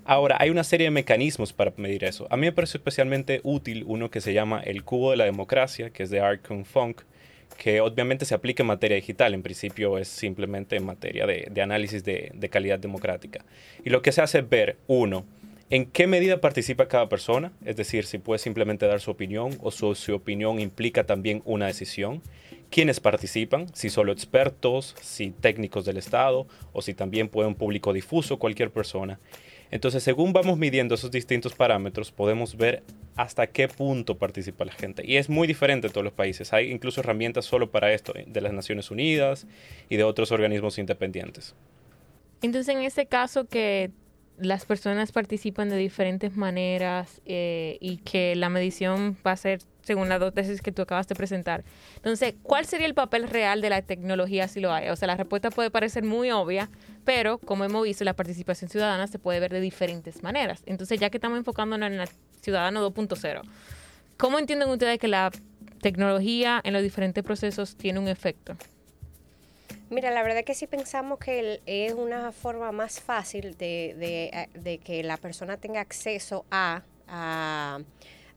Ahora, 0.06 0.38
hay 0.40 0.50
una 0.50 0.64
serie 0.64 0.86
de 0.86 0.92
mecanismos 0.92 1.52
para 1.52 1.74
medir 1.76 2.06
eso. 2.06 2.26
A 2.30 2.38
mí 2.38 2.48
me 2.48 2.54
parece 2.54 2.78
especialmente 2.78 3.42
útil 3.44 3.84
uno 3.86 4.10
que 4.10 4.22
se 4.22 4.32
llama 4.32 4.62
el 4.62 4.86
cubo 4.86 5.12
de 5.12 5.18
la 5.18 5.26
democracia, 5.26 5.90
que 5.90 6.04
es 6.04 6.10
de 6.10 6.22
Arkun 6.22 6.64
Funk, 6.64 7.02
que 7.58 7.82
obviamente 7.82 8.26
se 8.26 8.36
aplica 8.36 8.64
en 8.64 8.68
materia 8.68 8.96
digital. 8.96 9.34
En 9.34 9.42
principio 9.42 9.98
es 9.98 10.08
simplemente 10.08 10.76
en 10.76 10.86
materia 10.86 11.26
de, 11.26 11.62
análisis 11.62 12.04
de, 12.04 12.50
calidad 12.52 12.80
democrática. 12.80 13.44
Y 13.84 13.90
lo 13.90 14.02
que 14.02 14.12
se 14.12 14.22
hace 14.22 14.40
es 14.40 14.50
ver, 14.50 14.78
uno, 14.88 15.26
en 15.70 15.86
qué 15.88 16.06
medida 16.08 16.42
participa 16.42 16.88
cada 16.88 17.10
persona, 17.10 17.52
es 17.66 17.76
decir, 17.76 18.06
si 18.06 18.20
puede 18.20 18.40
simplemente 18.40 18.86
dar 18.86 19.02
su 19.02 19.12
opinión 19.12 19.58
o 19.62 19.72
su, 19.72 19.96
su 19.96 20.14
opinión 20.14 20.60
implica 20.60 21.06
también 21.06 21.42
una 21.46 21.68
decisión. 21.68 22.22
Quiénes 22.70 23.00
participan, 23.00 23.74
si 23.74 23.90
solo 23.90 24.12
expertos, 24.12 24.96
si 25.02 25.32
técnicos 25.32 25.86
del 25.86 25.98
Estado 25.98 26.48
o 26.74 26.82
si 26.82 26.94
también 26.94 27.30
puede 27.30 27.48
un 27.48 27.56
público 27.56 27.94
difuso, 27.94 28.38
cualquier 28.38 28.72
persona. 28.72 29.20
Entonces, 29.72 30.04
según 30.04 30.34
vamos 30.34 30.58
midiendo 30.58 30.96
esos 30.96 31.12
distintos 31.12 31.54
parámetros, 31.54 32.12
podemos 32.12 32.56
ver 32.56 32.84
hasta 33.16 33.48
qué 33.48 33.68
punto 33.68 34.18
participa 34.18 34.66
la 34.66 34.74
gente. 34.74 35.04
Y 35.06 35.18
es 35.18 35.30
muy 35.30 35.48
diferente 35.48 35.88
en 35.88 35.94
todos 35.94 36.04
los 36.04 36.14
países. 36.14 36.54
Hay 36.54 36.72
incluso 36.72 37.02
herramientas 37.02 37.46
solo 37.46 37.72
para 37.72 37.94
esto, 37.94 38.14
de 38.14 38.42
las 38.42 38.54
Naciones 38.54 38.92
Unidas 38.92 39.48
y 39.90 39.98
de 39.98 40.04
otros 40.04 40.32
organismos 40.32 40.78
independientes. 40.78 41.56
Entonces, 42.42 42.76
en 42.76 42.84
este 42.84 43.06
caso 43.06 43.46
que 43.46 43.92
las 44.38 44.66
personas 44.66 45.12
participan 45.12 45.70
de 45.70 45.78
diferentes 45.78 46.36
maneras 46.36 47.22
eh, 47.26 47.78
y 47.80 47.98
que 47.98 48.36
la 48.36 48.50
medición 48.50 49.18
va 49.26 49.32
a 49.32 49.38
ser 49.38 49.62
según 49.82 50.10
las 50.10 50.20
dos 50.20 50.34
tesis 50.34 50.62
que 50.62 50.72
tú 50.72 50.82
acabas 50.82 51.08
de 51.08 51.16
presentar. 51.16 51.64
Entonces, 51.98 52.34
¿cuál 52.44 52.66
sería 52.66 52.88
el 52.88 52.96
papel 52.96 53.30
real 53.30 53.62
de 53.62 53.70
la 53.70 53.82
tecnología 53.82 54.48
si 54.48 54.60
lo 54.60 54.74
hay? 54.74 54.90
O 54.90 54.96
sea, 54.96 55.08
la 55.08 55.16
respuesta 55.16 55.52
puede 55.52 55.70
parecer 55.70 56.04
muy 56.04 56.32
obvia, 56.32 56.70
pero 57.06 57.38
como 57.38 57.64
hemos 57.64 57.84
visto, 57.84 58.04
la 58.04 58.16
participación 58.16 58.70
ciudadana 58.70 59.08
se 59.08 59.20
puede 59.20 59.40
ver 59.40 59.54
de 59.54 59.62
diferentes 59.62 60.24
maneras. 60.24 60.64
Entonces, 60.66 61.00
ya 61.00 61.10
que 61.10 61.18
estamos 61.18 61.38
enfocándonos 61.38 61.92
en 61.92 62.00
el 62.00 62.10
ciudadano 62.42 62.92
2.0, 62.92 63.42
¿cómo 64.18 64.40
entienden 64.40 64.70
ustedes 64.70 65.00
que 65.00 65.08
la 65.08 65.32
tecnología 65.82 66.60
en 66.64 66.74
los 66.74 66.82
diferentes 66.82 67.24
procesos 67.24 67.76
tiene 67.76 68.00
un 68.00 68.08
efecto? 68.08 68.58
Mira, 69.90 70.10
la 70.12 70.24
verdad 70.24 70.40
es 70.40 70.46
que 70.46 70.56
si 70.56 70.66
pensamos 70.66 71.20
que 71.20 71.62
es 71.66 71.94
una 71.94 72.32
forma 72.32 72.72
más 72.72 73.00
fácil 73.00 73.56
de, 73.56 74.50
de, 74.54 74.78
que 74.80 75.04
la 75.04 75.18
persona 75.18 75.58
tenga 75.58 75.80
acceso 75.80 76.44
a, 76.50 76.82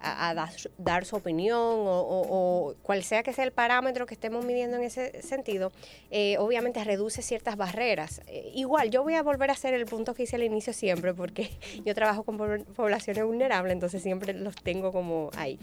dar, 0.00 1.04
su 1.04 1.16
opinión 1.16 1.58
o, 1.60 2.74
cual 2.82 3.02
sea 3.02 3.22
que 3.22 3.32
sea 3.32 3.44
el 3.44 3.52
parámetro 3.52 4.06
que 4.06 4.14
estemos 4.14 4.44
midiendo 4.44 4.76
en 4.76 4.84
ese 4.84 5.22
sentido, 5.22 5.72
eh, 6.10 6.36
obviamente 6.38 6.82
reduce 6.84 7.22
ciertas 7.22 7.56
barreras. 7.56 8.20
Eh, 8.26 8.52
igual, 8.54 8.90
yo 8.90 9.02
voy 9.02 9.14
a 9.14 9.22
volver 9.22 9.50
a 9.50 9.54
hacer 9.54 9.74
el 9.74 9.86
punto 9.86 10.14
que 10.14 10.24
hice 10.24 10.36
al 10.36 10.44
inicio 10.44 10.72
siempre, 10.72 11.14
porque 11.14 11.50
yo 11.84 11.94
trabajo 11.94 12.22
con 12.22 12.36
poblaciones 12.36 13.24
vulnerables, 13.24 13.72
entonces 13.72 14.02
siempre 14.02 14.32
los 14.34 14.54
tengo 14.56 14.92
como 14.92 15.30
ahí. 15.36 15.58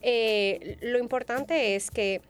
Eh, 0.00 0.78
lo 0.80 0.98
importante 0.98 1.74
es 1.76 1.90
que 1.90 2.20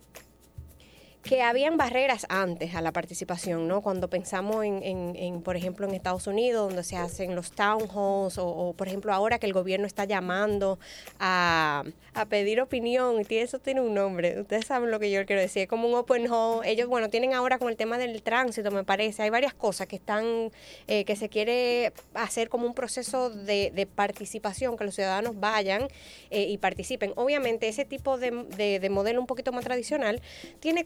que 1.24 1.40
habían 1.40 1.78
barreras 1.78 2.26
antes 2.28 2.74
a 2.74 2.82
la 2.82 2.92
participación, 2.92 3.66
¿no? 3.66 3.80
Cuando 3.80 4.08
pensamos 4.08 4.62
en, 4.62 5.40
por 5.42 5.56
ejemplo, 5.56 5.88
en 5.88 5.94
Estados 5.94 6.26
Unidos, 6.26 6.68
donde 6.68 6.84
se 6.84 6.96
hacen 6.96 7.34
los 7.34 7.50
town 7.52 7.88
halls, 7.88 8.36
o, 8.36 8.74
por 8.76 8.88
ejemplo, 8.88 9.12
ahora 9.12 9.38
que 9.38 9.46
el 9.46 9.54
gobierno 9.54 9.86
está 9.86 10.04
llamando 10.04 10.78
a, 11.18 11.84
pedir 12.28 12.60
opinión, 12.60 13.22
y 13.26 13.34
eso 13.36 13.58
tiene 13.58 13.80
un 13.80 13.94
nombre, 13.94 14.40
ustedes 14.40 14.66
saben 14.66 14.90
lo 14.90 15.00
que 15.00 15.10
yo 15.10 15.24
quiero 15.24 15.40
decir, 15.40 15.62
es 15.62 15.68
como 15.68 15.88
un 15.88 15.94
open 15.94 16.26
hall. 16.30 16.60
Ellos, 16.64 16.88
bueno, 16.88 17.08
tienen 17.08 17.32
ahora 17.32 17.58
con 17.58 17.70
el 17.70 17.76
tema 17.76 17.96
del 17.96 18.22
tránsito, 18.22 18.70
me 18.70 18.84
parece, 18.84 19.22
hay 19.22 19.30
varias 19.30 19.54
cosas 19.54 19.86
que 19.86 19.96
están, 19.96 20.52
eh, 20.86 21.04
que 21.06 21.16
se 21.16 21.30
quiere 21.30 21.92
hacer 22.12 22.50
como 22.50 22.66
un 22.66 22.74
proceso 22.74 23.30
de, 23.30 23.88
participación, 23.94 24.76
que 24.76 24.84
los 24.84 24.94
ciudadanos 24.94 25.40
vayan 25.40 25.88
eh, 26.30 26.42
y 26.48 26.58
participen. 26.58 27.12
Obviamente, 27.16 27.66
ese 27.68 27.86
tipo 27.86 28.18
de, 28.18 28.30
de, 28.56 28.78
de 28.78 28.90
modelo 28.90 29.20
un 29.20 29.26
poquito 29.26 29.52
más 29.52 29.64
tradicional 29.64 30.20
tiene 30.60 30.84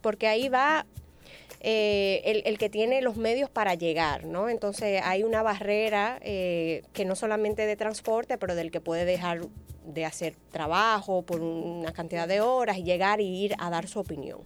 porque 0.00 0.26
ahí 0.26 0.48
va 0.48 0.86
eh, 1.60 2.42
el, 2.44 2.58
que 2.58 2.68
tiene 2.68 3.02
los 3.02 3.16
medios 3.16 3.50
para 3.50 3.74
llegar, 3.74 4.24
¿no? 4.24 4.48
Entonces 4.48 5.00
hay 5.04 5.22
una 5.22 5.42
barrera 5.42 6.18
eh, 6.22 6.82
que 6.92 7.04
no 7.04 7.16
solamente 7.16 7.66
de 7.66 7.76
transporte, 7.76 8.38
pero 8.38 8.54
del 8.54 8.70
que 8.70 8.80
puede 8.80 9.04
dejar 9.04 9.40
de 9.84 10.04
hacer 10.04 10.34
trabajo 10.50 11.22
por 11.22 11.40
una 11.40 11.92
cantidad 11.92 12.28
de 12.28 12.40
horas 12.40 12.76
y 12.78 12.82
llegar 12.82 13.20
y 13.20 13.44
ir 13.44 13.54
a 13.58 13.70
dar 13.70 13.88
su 13.88 14.00
opinión. 14.00 14.40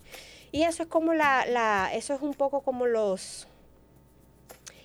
Y 0.53 0.63
eso 0.63 0.83
es 0.83 0.89
como 0.89 1.15
la, 1.15 1.47
la 1.47 1.91
eso 1.95 2.15
es 2.15 2.23
un 2.23 2.35
poco 2.35 2.63
como 2.63 2.87
los 2.87 3.47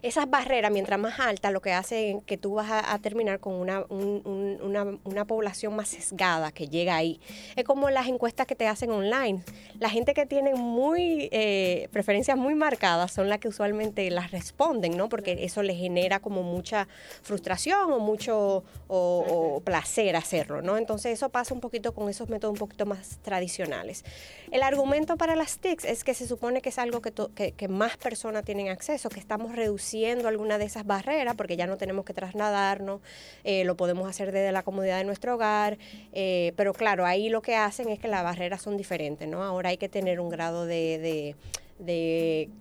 esas 0.05 0.29
barreras, 0.29 0.71
mientras 0.71 0.99
más 0.99 1.19
altas, 1.19 1.51
lo 1.51 1.61
que 1.61 1.73
hace 1.73 2.21
que 2.27 2.37
tú 2.37 2.53
vas 2.53 2.69
a, 2.69 2.99
terminar 2.99 3.39
con 3.39 3.53
una, 3.53 3.83
una, 3.89 5.25
población 5.25 5.75
más 5.75 5.89
sesgada 5.89 6.51
que 6.51 6.67
llega 6.67 6.95
ahí. 6.95 7.19
Es 7.55 7.63
como 7.63 7.89
las 7.89 8.07
encuestas 8.07 8.45
que 8.45 8.55
te 8.55 8.67
hacen 8.67 8.91
online. 8.91 9.41
La 9.79 9.89
gente 9.89 10.13
que 10.13 10.27
tiene 10.27 10.53
muy 10.53 11.27
eh, 11.31 11.89
preferencias 11.91 12.37
muy 12.37 12.53
marcadas 12.53 13.11
son 13.11 13.29
las 13.29 13.39
que 13.39 13.47
usualmente 13.47 14.09
las 14.11 14.29
responden, 14.29 14.95
¿no? 14.95 15.09
Porque 15.09 15.43
eso 15.43 15.63
les 15.63 15.77
genera 15.77 16.19
como 16.19 16.43
mucha 16.43 16.87
frustración 17.23 17.91
o 17.91 17.99
mucho 17.99 18.63
o, 18.87 19.61
placer 19.65 20.15
hacerlo, 20.15 20.61
¿no? 20.61 20.77
Entonces 20.77 21.13
eso 21.13 21.29
pasa 21.29 21.53
un 21.53 21.61
poquito 21.61 21.93
con 21.93 22.09
esos 22.09 22.29
métodos 22.29 22.53
un 22.53 22.59
poquito 22.59 22.85
más 22.85 23.17
tradicionales. 23.23 24.05
El 24.51 24.61
argumento 24.61 25.17
para 25.17 25.35
las 25.35 25.57
TICs 25.57 25.85
es 25.85 26.03
que 26.03 26.13
se 26.13 26.27
supone 26.27 26.61
que 26.61 26.69
es 26.69 26.77
algo 26.77 27.01
que, 27.01 27.11
que, 27.53 27.67
más 27.67 27.97
personas 27.97 28.45
tienen 28.45 28.69
acceso, 28.69 29.09
que 29.09 29.19
estamos 29.19 29.55
reduciendo 29.55 29.94
alguna 30.03 30.57
de 30.57 30.65
esas 30.65 30.85
barreras 30.85 31.35
porque 31.35 31.55
ya 31.55 31.67
no 31.67 31.77
tenemos 31.77 32.05
que 32.05 32.13
trasladarnos, 32.13 33.01
eh, 33.43 33.63
lo 33.63 33.75
podemos 33.75 34.09
hacer 34.09 34.31
desde 34.31 34.51
la 34.51 34.63
comodidad 34.63 34.97
de 34.97 35.05
nuestro 35.05 35.35
hogar, 35.35 35.77
eh, 36.13 36.53
pero 36.55 36.73
claro, 36.73 37.05
ahí 37.05 37.29
lo 37.29 37.41
que 37.41 37.55
hacen 37.55 37.89
es 37.89 37.99
que 37.99 38.07
las 38.07 38.23
barreras 38.23 38.61
son 38.61 38.77
diferentes, 38.77 39.27
¿no? 39.27 39.43
Ahora 39.43 39.69
hay 39.69 39.77
que 39.77 39.89
tener 39.89 40.19
un 40.19 40.29
grado 40.29 40.65
de 40.65 40.99
de 40.99 41.35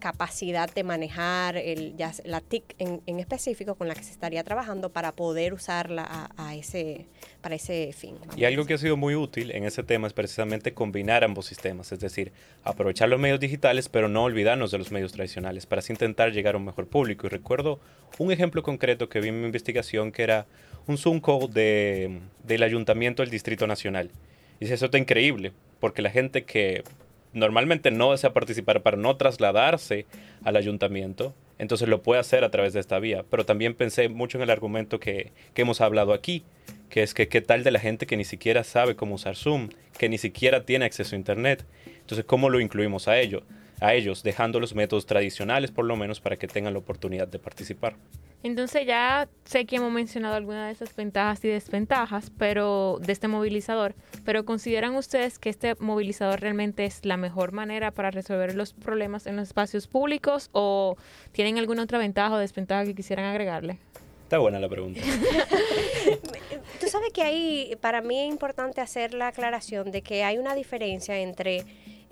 capacidad 0.00 0.72
de 0.72 0.82
manejar 0.82 1.56
el, 1.56 1.96
ya, 1.96 2.12
la 2.24 2.40
TIC 2.40 2.74
en, 2.78 3.00
en, 3.06 3.20
específico 3.20 3.76
con 3.76 3.86
la 3.86 3.94
que 3.94 4.02
se 4.02 4.10
estaría 4.10 4.42
trabajando 4.42 4.90
para 4.90 5.12
poder 5.12 5.54
usarla 5.54 6.30
a, 6.36 6.54
ese, 6.56 7.06
para 7.40 7.54
ese 7.54 7.92
fin. 7.92 8.16
Y 8.36 8.44
algo 8.44 8.64
que 8.66 8.74
ha 8.74 8.78
sido 8.78 8.96
muy 8.96 9.14
útil 9.14 9.52
en 9.52 9.64
ese 9.64 9.84
tema 9.84 10.08
es 10.08 10.12
precisamente 10.12 10.74
combinar 10.74 11.22
ambos 11.22 11.46
sistemas, 11.46 11.92
es 11.92 12.00
decir, 12.00 12.32
aprovechar 12.64 13.08
los 13.08 13.20
medios 13.20 13.38
digitales 13.38 13.88
pero 13.88 14.08
no 14.08 14.24
olvidarnos 14.24 14.72
de 14.72 14.78
los 14.78 14.90
medios 14.90 15.12
tradicionales 15.12 15.64
para 15.66 15.78
así 15.78 15.92
intentar 15.92 16.32
llegar 16.32 16.56
a 16.56 16.58
un 16.58 16.64
mejor 16.64 16.88
público. 16.88 17.28
Y 17.28 17.30
recuerdo 17.30 17.78
un 18.18 18.32
ejemplo 18.32 18.64
concreto 18.64 19.08
que 19.08 19.20
vi 19.20 19.28
en 19.28 19.40
mi 19.40 19.46
investigación 19.46 20.10
que 20.10 20.24
era 20.24 20.46
un 20.88 20.98
Zoom 20.98 21.20
call 21.20 21.52
de, 21.52 22.20
del 22.42 22.62
Ayuntamiento 22.64 23.22
del 23.22 23.30
Distrito 23.30 23.68
Nacional. 23.68 24.10
Y 24.58 24.66
eso 24.66 24.86
está 24.86 24.98
increíble, 24.98 25.52
porque 25.78 26.02
la 26.02 26.10
gente 26.10 26.44
que 26.44 26.84
normalmente 27.34 27.90
no 27.90 28.12
desea 28.12 28.32
participar 28.32 28.82
para 28.82 28.96
no 28.96 29.16
trasladarse 29.16 30.06
al 30.42 30.56
ayuntamiento, 30.56 31.34
entonces 31.58 31.88
lo 31.88 32.02
puede 32.02 32.20
hacer 32.20 32.44
a 32.44 32.50
través 32.50 32.72
de 32.72 32.80
esta 32.80 32.98
vía. 32.98 33.24
Pero 33.28 33.44
también 33.44 33.74
pensé 33.74 34.08
mucho 34.08 34.38
en 34.38 34.42
el 34.42 34.50
argumento 34.50 34.98
que, 34.98 35.32
que 35.52 35.62
hemos 35.62 35.80
hablado 35.80 36.12
aquí, 36.12 36.44
que 36.88 37.02
es 37.02 37.14
que 37.14 37.28
qué 37.28 37.40
tal 37.40 37.64
de 37.64 37.70
la 37.70 37.80
gente 37.80 38.06
que 38.06 38.16
ni 38.16 38.24
siquiera 38.24 38.64
sabe 38.64 38.96
cómo 38.96 39.16
usar 39.16 39.36
Zoom, 39.36 39.68
que 39.98 40.08
ni 40.08 40.18
siquiera 40.18 40.64
tiene 40.64 40.84
acceso 40.84 41.14
a 41.14 41.18
Internet. 41.18 41.64
Entonces, 42.00 42.24
¿cómo 42.24 42.50
lo 42.50 42.60
incluimos 42.60 43.08
a 43.08 43.18
ello? 43.18 43.42
A 43.84 43.92
ellos, 43.92 44.22
dejando 44.22 44.60
los 44.60 44.74
métodos 44.74 45.04
tradicionales 45.04 45.70
por 45.70 45.84
lo 45.84 45.94
menos 45.94 46.20
para 46.20 46.36
que 46.36 46.48
tengan 46.48 46.72
la 46.72 46.78
oportunidad 46.78 47.28
de 47.28 47.38
participar. 47.38 47.96
Entonces 48.42 48.86
ya 48.86 49.28
sé 49.44 49.66
que 49.66 49.76
hemos 49.76 49.92
mencionado 49.92 50.36
algunas 50.36 50.66
de 50.66 50.72
esas 50.72 50.96
ventajas 50.96 51.44
y 51.44 51.48
desventajas 51.48 52.32
pero 52.38 52.98
de 53.00 53.12
este 53.12 53.28
movilizador, 53.28 53.94
pero 54.24 54.44
¿consideran 54.44 54.94
ustedes 54.96 55.38
que 55.38 55.50
este 55.50 55.74
movilizador 55.80 56.40
realmente 56.40 56.86
es 56.86 57.04
la 57.04 57.18
mejor 57.18 57.52
manera 57.52 57.90
para 57.90 58.10
resolver 58.10 58.54
los 58.54 58.72
problemas 58.72 59.26
en 59.26 59.36
los 59.36 59.48
espacios 59.48 59.86
públicos 59.86 60.48
o 60.52 60.96
tienen 61.32 61.58
alguna 61.58 61.82
otra 61.82 61.98
ventaja 61.98 62.34
o 62.34 62.38
desventaja 62.38 62.86
que 62.86 62.94
quisieran 62.94 63.26
agregarle? 63.26 63.78
Está 64.22 64.38
buena 64.38 64.58
la 64.58 64.68
pregunta. 64.70 65.00
Tú 66.80 66.88
sabes 66.88 67.12
que 67.12 67.22
ahí 67.22 67.76
para 67.80 68.00
mí 68.00 68.18
es 68.18 68.28
importante 68.30 68.80
hacer 68.80 69.12
la 69.12 69.28
aclaración 69.28 69.90
de 69.90 70.00
que 70.00 70.24
hay 70.24 70.38
una 70.38 70.54
diferencia 70.54 71.18
entre 71.18 71.64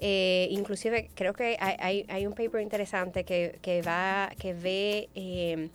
eh, 0.04 0.48
inclusive 0.50 1.10
creo 1.14 1.32
que 1.32 1.56
hay, 1.60 2.04
hay, 2.08 2.26
un 2.26 2.32
paper 2.32 2.60
interesante 2.60 3.22
que, 3.22 3.60
que 3.62 3.82
va, 3.82 4.32
que 4.36 4.52
ve 4.52 5.08
eh, 5.14 5.68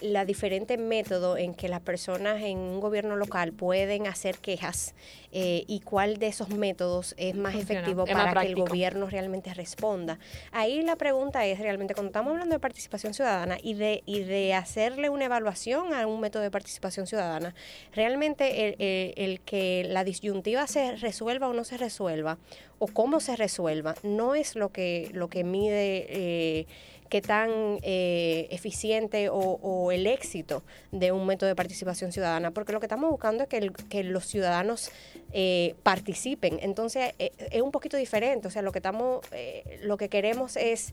la 0.00 0.24
diferente 0.24 0.76
método 0.76 1.36
en 1.36 1.54
que 1.54 1.68
las 1.68 1.80
personas 1.80 2.42
en 2.42 2.58
un 2.58 2.80
gobierno 2.80 3.16
local 3.16 3.52
pueden 3.52 4.06
hacer 4.06 4.38
quejas 4.38 4.94
eh, 5.32 5.64
y 5.66 5.80
cuál 5.80 6.18
de 6.18 6.28
esos 6.28 6.50
métodos 6.50 7.14
es 7.16 7.34
más 7.34 7.54
efectivo 7.54 8.04
para 8.06 8.40
que 8.40 8.46
el 8.46 8.54
gobierno 8.54 9.08
realmente 9.08 9.52
responda. 9.54 10.18
Ahí 10.52 10.82
la 10.82 10.96
pregunta 10.96 11.44
es 11.46 11.58
realmente 11.58 11.94
cuando 11.94 12.08
estamos 12.08 12.32
hablando 12.32 12.54
de 12.54 12.60
participación 12.60 13.14
ciudadana 13.14 13.58
y 13.62 13.74
de, 13.74 14.02
y 14.06 14.20
de 14.20 14.54
hacerle 14.54 15.10
una 15.10 15.26
evaluación 15.26 15.92
a 15.92 16.06
un 16.06 16.20
método 16.20 16.42
de 16.42 16.50
participación 16.50 17.06
ciudadana, 17.06 17.54
realmente 17.94 18.68
el, 18.68 19.14
el 19.16 19.40
que 19.40 19.86
la 19.88 20.04
disyuntiva 20.04 20.66
se 20.66 20.96
resuelva 20.96 21.48
o 21.48 21.52
no 21.52 21.64
se 21.64 21.76
resuelva 21.76 22.38
o 22.78 22.86
cómo 22.86 23.20
se 23.20 23.36
resuelva 23.36 23.94
no 24.02 24.34
es 24.34 24.56
lo 24.56 24.70
que, 24.70 25.10
lo 25.12 25.28
que 25.28 25.44
mide... 25.44 26.06
Eh, 26.08 26.66
qué 27.08 27.20
tan 27.20 27.78
eh, 27.82 28.48
eficiente 28.50 29.28
o, 29.30 29.90
el 29.92 30.06
éxito 30.06 30.62
de 30.92 31.12
un 31.12 31.26
método 31.26 31.48
de 31.48 31.56
participación 31.56 32.12
ciudadana, 32.12 32.50
porque 32.50 32.72
lo 32.72 32.80
que 32.80 32.86
estamos 32.86 33.10
buscando 33.10 33.44
es 33.44 33.48
que, 33.48 33.70
que 33.88 34.04
los 34.04 34.26
ciudadanos 34.26 34.90
eh, 35.32 35.74
participen. 35.82 36.58
Entonces 36.62 37.14
eh, 37.18 37.32
es 37.50 37.62
un 37.62 37.70
poquito 37.70 37.96
diferente, 37.96 38.48
o 38.48 38.50
sea, 38.50 38.62
lo 38.62 38.72
que 38.72 38.78
estamos, 38.78 39.24
lo 39.82 39.96
que 39.96 40.08
queremos 40.08 40.56
es 40.56 40.92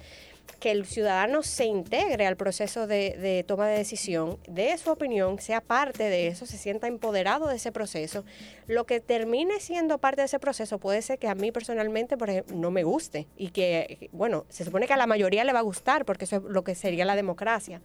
que 0.60 0.72
el 0.72 0.86
ciudadano 0.86 1.44
se 1.44 1.66
integre 1.66 2.26
al 2.26 2.38
proceso 2.38 2.88
de, 2.88 3.44
toma 3.48 3.68
de 3.68 3.78
decisión, 3.78 4.40
de 4.48 4.78
su 4.78 4.90
opinión, 4.90 5.40
sea 5.40 5.62
parte 5.62 6.04
de 6.04 6.28
eso, 6.28 6.46
se 6.46 6.58
sienta 6.58 6.88
empoderado 6.88 7.48
de 7.48 7.56
ese 7.56 7.72
proceso. 7.72 8.24
Lo 8.68 8.86
que 8.86 9.00
termine 9.00 9.60
siendo 9.60 9.98
parte 9.98 10.22
de 10.22 10.26
ese 10.26 10.40
proceso 10.40 10.80
puede 10.80 11.02
ser 11.02 11.20
que 11.20 11.28
a 11.28 11.36
mí 11.36 11.52
personalmente, 11.52 12.18
por 12.18 12.30
ejemplo, 12.30 12.56
no 12.56 12.72
me 12.72 12.84
guste 12.84 13.28
y 13.38 13.50
que, 13.50 14.10
bueno, 14.12 14.46
se 14.50 14.66
supone 14.66 14.88
que 14.88 14.94
a 14.94 14.98
la 14.98 15.08
mayoría 15.08 15.44
le 15.44 15.54
va 15.54 15.60
a 15.60 15.64
gustar 15.64 16.06
porque 16.06 16.26
eso 16.26 16.38
es 16.38 16.44
lo 16.44 16.64
que 16.64 16.76
sería 16.76 17.06
la 17.06 17.16
democracia. 17.16 17.82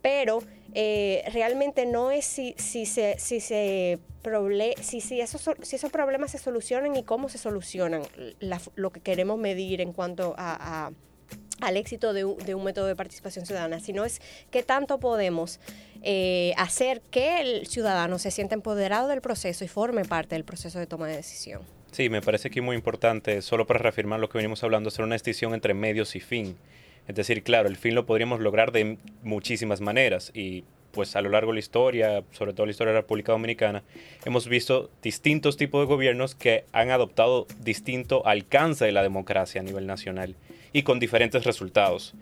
Pero 0.00 0.42
eh, 0.74 1.22
realmente 1.32 1.86
no 1.86 2.10
es 2.10 2.24
si, 2.24 2.54
se, 2.58 3.16
si 3.18 3.40
se 3.40 4.00
si, 4.80 5.00
si, 5.00 5.20
esos, 5.20 5.50
si 5.62 5.76
esos 5.76 5.90
problemas 5.92 6.32
se 6.32 6.38
solucionan 6.38 6.96
y 6.96 7.04
cómo 7.04 7.28
se 7.28 7.38
solucionan, 7.38 8.02
lo 8.74 8.90
que 8.90 9.00
queremos 9.00 9.38
medir 9.38 9.80
en 9.80 9.92
cuanto 9.92 10.34
a 10.36 10.90
al 11.62 11.76
éxito 11.76 12.12
de 12.12 12.24
un, 12.24 12.64
método 12.64 12.86
de 12.86 12.96
participación 12.96 13.46
ciudadana, 13.46 13.80
sino 13.80 14.04
es 14.04 14.20
qué 14.50 14.62
tanto 14.62 14.98
podemos 14.98 15.60
eh, 16.02 16.52
hacer 16.56 17.00
que 17.10 17.40
el 17.40 17.66
ciudadano 17.66 18.18
se 18.18 18.30
sienta 18.30 18.54
empoderado 18.54 19.08
del 19.08 19.20
proceso 19.20 19.64
y 19.64 19.68
forme 19.68 20.04
parte 20.04 20.34
del 20.34 20.44
proceso 20.44 20.78
de 20.78 20.86
toma 20.86 21.06
de 21.06 21.16
decisión. 21.16 21.62
Sí, 21.92 22.08
me 22.08 22.20
parece 22.20 22.50
que 22.50 22.60
es 22.60 22.64
muy 22.64 22.74
importante, 22.74 23.42
solo 23.42 23.66
para 23.66 23.78
reafirmar 23.78 24.18
lo 24.18 24.28
que 24.28 24.38
venimos 24.38 24.64
hablando, 24.64 24.88
hacer 24.88 25.04
una 25.04 25.14
distinción 25.14 25.54
entre 25.54 25.72
medios 25.72 26.16
y 26.16 26.20
fin. 26.20 26.56
Es 27.06 27.14
decir, 27.14 27.42
claro, 27.42 27.68
el 27.68 27.76
fin 27.76 27.94
lo 27.94 28.06
podríamos 28.06 28.40
lograr 28.40 28.72
de 28.72 28.98
muchísimas 29.22 29.80
maneras 29.80 30.30
y 30.34 30.64
pues 30.92 31.16
a 31.16 31.22
lo 31.22 31.30
largo 31.30 31.52
de 31.52 31.54
la 31.54 31.60
historia, 31.60 32.22
sobre 32.32 32.52
todo 32.52 32.66
la 32.66 32.72
historia 32.72 32.92
de 32.92 32.96
la 32.96 33.00
República 33.02 33.32
Dominicana, 33.32 33.82
hemos 34.24 34.46
visto 34.46 34.90
distintos 35.02 35.56
tipos 35.56 35.80
de 35.80 35.86
gobiernos 35.86 36.34
que 36.34 36.64
han 36.72 36.90
adoptado 36.90 37.46
distinto 37.60 38.26
alcance 38.26 38.84
de 38.84 38.92
la 38.92 39.02
democracia 39.02 39.60
a 39.60 39.64
nivel 39.64 39.86
nacional 39.86 40.36
y 40.72 40.82
con 40.82 40.98
diferentes 40.98 41.44
resultados. 41.44 42.14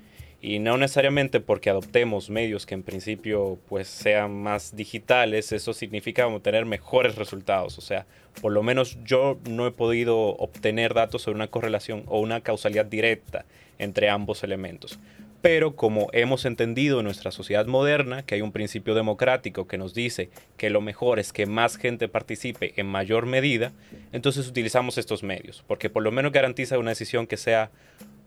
Y 0.42 0.59
no 0.59 0.78
necesariamente 0.78 1.40
porque 1.40 1.69
adoptemos 1.69 2.30
medios 2.30 2.64
que 2.64 2.75
en 2.75 2.83
principio 2.83 3.59
pues 3.69 3.88
sean 3.88 4.42
más 4.42 4.75
digitales, 4.75 5.52
eso 5.52 5.75
significa 5.75 6.26
obtener 6.26 6.64
mejores 6.64 7.16
resultados. 7.16 7.76
O 7.76 7.83
sea, 7.83 8.07
por 8.40 8.52
lo 8.52 8.62
menos 8.62 8.99
yo 9.04 9.38
no 9.50 9.66
he 9.66 9.71
podido 9.71 10.19
obtener 10.19 10.95
datos 10.95 11.23
sobre 11.23 11.37
una 11.37 11.49
correlación 11.49 12.04
o 12.07 12.21
una 12.21 12.40
causalidad 12.40 12.87
directa 12.87 13.45
entre 13.78 14.09
ambos 14.09 14.42
elementos. 14.42 14.99
Pero 15.42 15.75
como 15.75 16.09
hemos 16.12 16.45
entendido 16.45 17.00
en 17.00 17.04
nuestra 17.04 17.30
sociedad 17.30 17.66
moderna 17.66 18.23
que 18.23 18.35
hay 18.35 18.42
un 18.42 18.52
principio 18.52 18.95
democrático 18.95 19.66
que 19.66 19.78
nos 19.78 19.95
dice 19.95 20.28
que 20.59 20.69
lo 20.69 20.83
mejor 20.83 21.19
es 21.19 21.33
que 21.33 21.47
más 21.47 21.76
gente 21.76 22.09
participe 22.09 22.75
en 22.76 22.87
mayor 22.87 23.25
medida, 23.25 23.73
entonces 24.12 24.47
utilizamos 24.49 24.99
estos 24.99 25.23
medios, 25.23 25.64
porque 25.66 25.88
por 25.88 26.02
lo 26.02 26.12
menos 26.12 26.33
garantiza 26.33 26.78
una 26.78 26.90
decisión 26.90 27.26
que 27.26 27.38
sea 27.38 27.71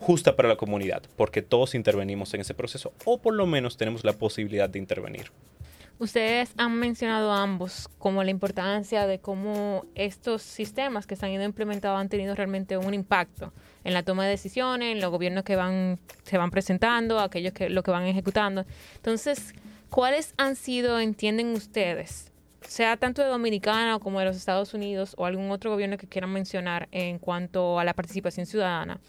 justa 0.04 0.36
para 0.36 0.50
la 0.50 0.58
comunidad, 0.58 1.02
porque 1.16 1.42
todos 1.42 1.76
intervenimos 1.76 2.34
en 2.34 2.42
ese 2.42 2.54
proceso, 2.54 2.94
o 3.06 3.22
por 3.22 3.34
lo 3.34 3.46
menos 3.46 3.78
tenemos 3.78 4.04
la 4.04 4.14
posibilidad 4.14 4.70
de 4.70 4.78
intervenir. 4.78 5.32
Ustedes 5.98 6.52
han 6.58 6.74
mencionado 6.78 7.32
ambos 7.32 7.88
como 8.00 8.24
la 8.24 8.32
importancia 8.32 9.08
de 9.08 9.20
cómo 9.20 9.86
estos 9.96 10.42
sistemas 10.42 11.08
que 11.08 11.16
se 11.16 11.26
han 11.26 11.32
ido 11.32 11.44
implementando 11.44 11.98
han 11.98 12.10
tenido 12.10 12.36
realmente 12.36 12.78
un 12.78 12.94
impacto 12.94 13.54
en 13.86 13.94
la 13.94 14.04
toma 14.04 14.26
de 14.26 14.32
decisiones, 14.32 14.92
en 14.92 15.00
los 15.00 15.12
gobiernos 15.12 15.46
que 15.46 15.56
van, 15.56 16.00
se 16.24 16.38
van 16.38 16.52
presentando, 16.52 17.20
aquellos 17.20 17.54
que 17.54 17.70
lo 17.70 17.84
que 17.84 17.92
van 17.92 18.06
ejecutando. 18.06 18.66
Entonces, 18.96 19.54
¿cuáles 19.90 20.34
han 20.38 20.58
sido, 20.58 21.00
entienden 21.00 21.54
ustedes, 21.54 22.32
sea 22.68 22.98
tanto 22.98 23.22
de 23.22 23.30
Dominicana 23.30 24.00
como 24.00 24.20
de 24.20 24.26
los 24.26 24.36
Estados 24.36 24.74
Unidos 24.74 25.14
o 25.18 25.26
algún 25.26 25.52
otro 25.52 25.72
gobierno 25.72 25.98
que 25.98 26.08
quieran 26.08 26.34
mencionar 26.34 26.90
en 26.92 27.20
cuanto 27.20 27.80
a 27.80 27.86
la 27.86 27.94
participación 27.94 28.46
ciudadana? 28.46 29.00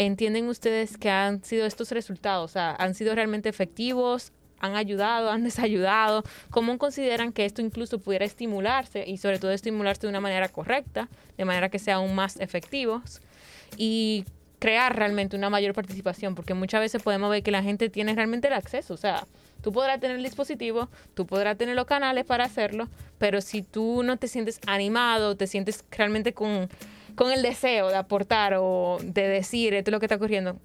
¿Entienden 0.00 0.48
ustedes 0.48 0.96
que 0.96 1.10
han 1.10 1.42
sido 1.44 1.66
estos 1.66 1.90
resultados? 1.90 2.50
O 2.50 2.52
sea, 2.52 2.74
¿han 2.76 2.94
sido 2.94 3.14
realmente 3.14 3.48
efectivos? 3.48 4.32
¿Han 4.60 4.76
ayudado? 4.76 5.30
¿Han 5.30 5.44
desayudado? 5.44 6.22
¿Cómo 6.50 6.78
consideran 6.78 7.32
que 7.32 7.44
esto 7.44 7.60
incluso 7.60 7.98
pudiera 7.98 8.24
estimularse 8.24 9.04
y 9.06 9.18
sobre 9.18 9.38
todo 9.38 9.50
estimularse 9.50 10.02
de 10.02 10.08
una 10.08 10.20
manera 10.20 10.48
correcta, 10.48 11.08
de 11.36 11.44
manera 11.44 11.68
que 11.68 11.78
sea 11.78 11.96
aún 11.96 12.14
más 12.14 12.38
efectivos? 12.40 13.20
y 13.76 14.24
crear 14.58 14.96
realmente 14.96 15.36
una 15.36 15.50
mayor 15.50 15.74
participación, 15.74 16.34
porque 16.34 16.54
muchas 16.54 16.80
veces 16.80 17.02
podemos 17.02 17.30
ver 17.30 17.42
que 17.42 17.50
la 17.50 17.62
gente 17.62 17.88
tiene 17.90 18.14
realmente 18.14 18.48
el 18.48 18.54
acceso, 18.54 18.94
o 18.94 18.96
sea, 18.96 19.26
tú 19.62 19.72
podrás 19.72 20.00
tener 20.00 20.16
el 20.16 20.22
dispositivo, 20.22 20.88
tú 21.14 21.26
podrás 21.26 21.56
tener 21.56 21.76
los 21.76 21.86
canales 21.86 22.24
para 22.24 22.44
hacerlo, 22.44 22.88
pero 23.18 23.40
si 23.40 23.62
tú 23.62 24.02
no 24.02 24.16
te 24.16 24.26
sientes 24.26 24.60
animado, 24.66 25.36
te 25.36 25.46
sientes 25.46 25.84
realmente 25.90 26.32
con, 26.32 26.68
con 27.18 27.32
el 27.32 27.42
deseo 27.42 27.88
de 27.88 27.96
aportar 27.96 28.54
o 28.56 28.98
de 29.02 29.26
decir 29.26 29.74
esto 29.74 29.90
es 29.90 29.92
lo 29.92 29.98
que 29.98 30.06
está 30.06 30.14
ocurriendo, 30.14 30.56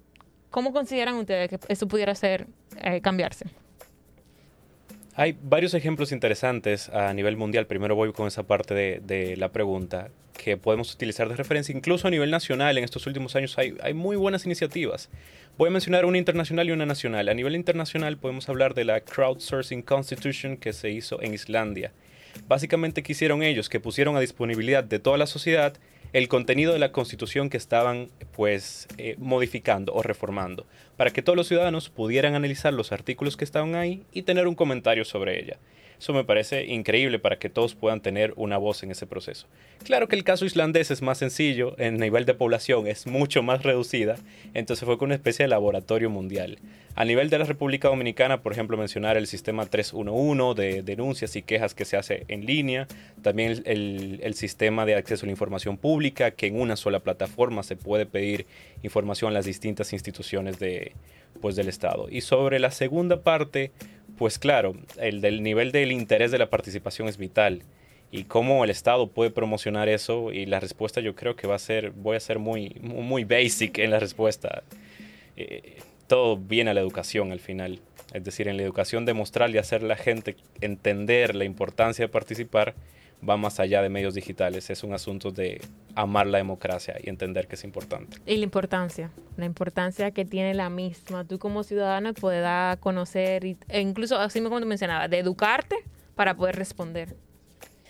¿cómo 0.50 0.72
consideran 0.72 1.16
ustedes 1.16 1.50
que 1.50 1.58
eso 1.68 1.88
pudiera 1.88 2.14
ser 2.14 2.46
eh, 2.80 3.00
cambiarse? 3.00 3.46
Hay 5.16 5.36
varios 5.42 5.74
ejemplos 5.74 6.12
interesantes 6.12 6.90
a 6.90 7.12
nivel 7.12 7.36
mundial. 7.36 7.66
Primero 7.66 7.96
voy 7.96 8.12
con 8.12 8.28
esa 8.28 8.44
parte 8.44 8.72
de, 8.72 9.36
la 9.36 9.50
pregunta 9.50 10.10
que 10.32 10.56
podemos 10.56 10.94
utilizar 10.94 11.28
de 11.28 11.34
referencia. 11.34 11.74
Incluso 11.74 12.06
a 12.06 12.10
nivel 12.12 12.30
nacional, 12.30 12.78
en 12.78 12.84
estos 12.84 13.04
últimos 13.08 13.34
años 13.34 13.58
hay, 13.58 13.76
hay, 13.82 13.92
muy 13.92 14.16
buenas 14.16 14.46
iniciativas. 14.46 15.10
Voy 15.58 15.68
a 15.68 15.72
mencionar 15.72 16.04
una 16.04 16.18
internacional 16.18 16.68
y 16.68 16.72
una 16.72 16.86
nacional. 16.86 17.28
A 17.28 17.34
nivel 17.34 17.56
internacional 17.56 18.16
podemos 18.16 18.48
hablar 18.48 18.74
de 18.74 18.84
la 18.84 19.00
Crowdsourcing 19.00 19.82
Constitution 19.82 20.56
que 20.56 20.72
se 20.72 20.90
hizo 20.90 21.20
en 21.20 21.34
Islandia. 21.34 21.92
Básicamente, 22.46 23.02
¿qué 23.02 23.12
hicieron 23.12 23.42
ellos? 23.42 23.68
Que 23.68 23.80
pusieron 23.80 24.16
a 24.16 24.20
disponibilidad 24.20 24.84
de 24.84 25.00
toda 25.00 25.18
la 25.18 25.26
sociedad 25.26 25.74
el 26.14 26.28
contenido 26.28 26.72
de 26.72 26.78
la 26.78 26.92
constitución 26.92 27.50
que 27.50 27.56
estaban 27.56 28.08
pues 28.36 28.86
eh, 28.98 29.16
modificando 29.18 29.92
o 29.92 30.00
reformando, 30.00 30.64
para 30.96 31.10
que 31.10 31.22
todos 31.22 31.36
los 31.36 31.48
ciudadanos 31.48 31.90
pudieran 31.90 32.36
analizar 32.36 32.72
los 32.72 32.92
artículos 32.92 33.36
que 33.36 33.44
estaban 33.44 33.74
ahí 33.74 34.04
y 34.12 34.22
tener 34.22 34.46
un 34.46 34.54
comentario 34.54 35.04
sobre 35.04 35.40
ella. 35.42 35.58
Eso 35.98 36.12
me 36.12 36.24
parece 36.24 36.64
increíble 36.66 37.18
para 37.18 37.38
que 37.38 37.48
todos 37.48 37.74
puedan 37.74 38.00
tener 38.00 38.32
una 38.36 38.58
voz 38.58 38.82
en 38.82 38.90
ese 38.90 39.06
proceso. 39.06 39.46
Claro 39.84 40.08
que 40.08 40.16
el 40.16 40.24
caso 40.24 40.44
islandés 40.44 40.90
es 40.90 41.02
más 41.02 41.18
sencillo, 41.18 41.74
en 41.78 41.98
nivel 41.98 42.24
de 42.24 42.34
población 42.34 42.86
es 42.86 43.06
mucho 43.06 43.42
más 43.42 43.62
reducida, 43.62 44.16
entonces 44.54 44.84
fue 44.84 44.98
con 44.98 45.06
una 45.06 45.14
especie 45.14 45.44
de 45.44 45.48
laboratorio 45.48 46.10
mundial. 46.10 46.58
A 46.96 47.04
nivel 47.04 47.28
de 47.28 47.38
la 47.38 47.44
República 47.44 47.88
Dominicana, 47.88 48.40
por 48.40 48.52
ejemplo, 48.52 48.76
mencionar 48.76 49.16
el 49.16 49.26
sistema 49.26 49.66
311 49.66 50.54
de 50.60 50.82
denuncias 50.82 51.34
y 51.34 51.42
quejas 51.42 51.74
que 51.74 51.84
se 51.84 51.96
hace 51.96 52.24
en 52.28 52.46
línea, 52.46 52.86
también 53.22 53.62
el, 53.64 54.20
el 54.22 54.34
sistema 54.34 54.86
de 54.86 54.94
acceso 54.94 55.24
a 55.24 55.26
la 55.26 55.32
información 55.32 55.76
pública, 55.76 56.30
que 56.30 56.46
en 56.46 56.60
una 56.60 56.76
sola 56.76 57.00
plataforma 57.00 57.62
se 57.64 57.74
puede 57.74 58.06
pedir 58.06 58.46
información 58.82 59.32
a 59.32 59.34
las 59.34 59.44
distintas 59.44 59.92
instituciones 59.92 60.58
de, 60.58 60.92
pues, 61.40 61.56
del 61.56 61.68
Estado. 61.68 62.06
Y 62.10 62.20
sobre 62.20 62.58
la 62.58 62.70
segunda 62.70 63.22
parte, 63.22 63.72
pues 64.18 64.38
claro, 64.38 64.74
el 64.98 65.20
del 65.20 65.42
nivel 65.42 65.72
del 65.72 65.92
interés 65.92 66.30
de 66.30 66.38
la 66.38 66.50
participación 66.50 67.08
es 67.08 67.16
vital. 67.16 67.62
Y 68.10 68.24
cómo 68.24 68.62
el 68.62 68.70
Estado 68.70 69.08
puede 69.08 69.30
promocionar 69.30 69.88
eso. 69.88 70.32
Y 70.32 70.46
la 70.46 70.60
respuesta 70.60 71.00
yo 71.00 71.16
creo 71.16 71.34
que 71.34 71.48
va 71.48 71.56
a 71.56 71.58
ser, 71.58 71.92
a 71.92 72.20
ser 72.20 72.38
muy, 72.38 72.76
muy 72.80 73.24
basic 73.24 73.78
en 73.78 73.90
la 73.90 73.98
respuesta. 73.98 74.62
Eh, 75.36 75.78
todo 76.06 76.36
viene 76.36 76.70
a 76.70 76.74
la 76.74 76.80
educación 76.80 77.32
al 77.32 77.40
final. 77.40 77.80
Es 78.12 78.22
decir, 78.22 78.46
en 78.46 78.56
la 78.56 78.62
educación 78.62 79.04
demostrarle 79.04 79.56
y 79.56 79.58
hacer 79.58 79.82
la 79.82 79.96
gente 79.96 80.36
entender 80.60 81.34
la 81.34 81.44
importancia 81.44 82.04
de 82.04 82.08
participar 82.08 82.74
va 83.26 83.36
más 83.36 83.60
allá 83.60 83.82
de 83.82 83.88
medios 83.88 84.14
digitales, 84.14 84.70
es 84.70 84.82
un 84.84 84.92
asunto 84.92 85.30
de 85.30 85.60
amar 85.94 86.26
la 86.26 86.38
democracia 86.38 86.96
y 87.02 87.08
entender 87.08 87.46
que 87.46 87.54
es 87.54 87.64
importante. 87.64 88.18
Y 88.26 88.36
la 88.36 88.44
importancia, 88.44 89.10
la 89.36 89.46
importancia 89.46 90.10
que 90.10 90.24
tiene 90.24 90.54
la 90.54 90.70
misma, 90.70 91.24
tú 91.24 91.38
como 91.38 91.62
ciudadano 91.62 92.12
a 92.12 92.76
conocer, 92.80 93.44
e 93.68 93.80
incluso 93.80 94.16
así 94.18 94.40
como 94.42 94.60
tú 94.60 94.66
mencionabas, 94.66 95.10
de 95.10 95.18
educarte 95.18 95.76
para 96.14 96.36
poder 96.36 96.56
responder. 96.56 97.16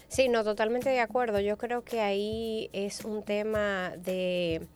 Sí, 0.09 0.29
no, 0.29 0.45
totalmente 0.45 0.91
de 0.91 1.01
acuerdo. 1.01 1.41
Yo 1.41 1.59
creo 1.59 1.83
que 1.83 2.01
ahí 2.01 2.71
es 2.73 3.05
un 3.05 3.25
tema 3.25 3.93
de... 3.97 4.67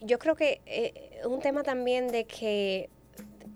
Yo 0.00 0.18
creo 0.18 0.36
que 0.36 0.60
eh, 0.66 1.20
un 1.24 1.40
tema 1.40 1.62
también 1.62 2.08
de 2.08 2.24
que 2.24 2.90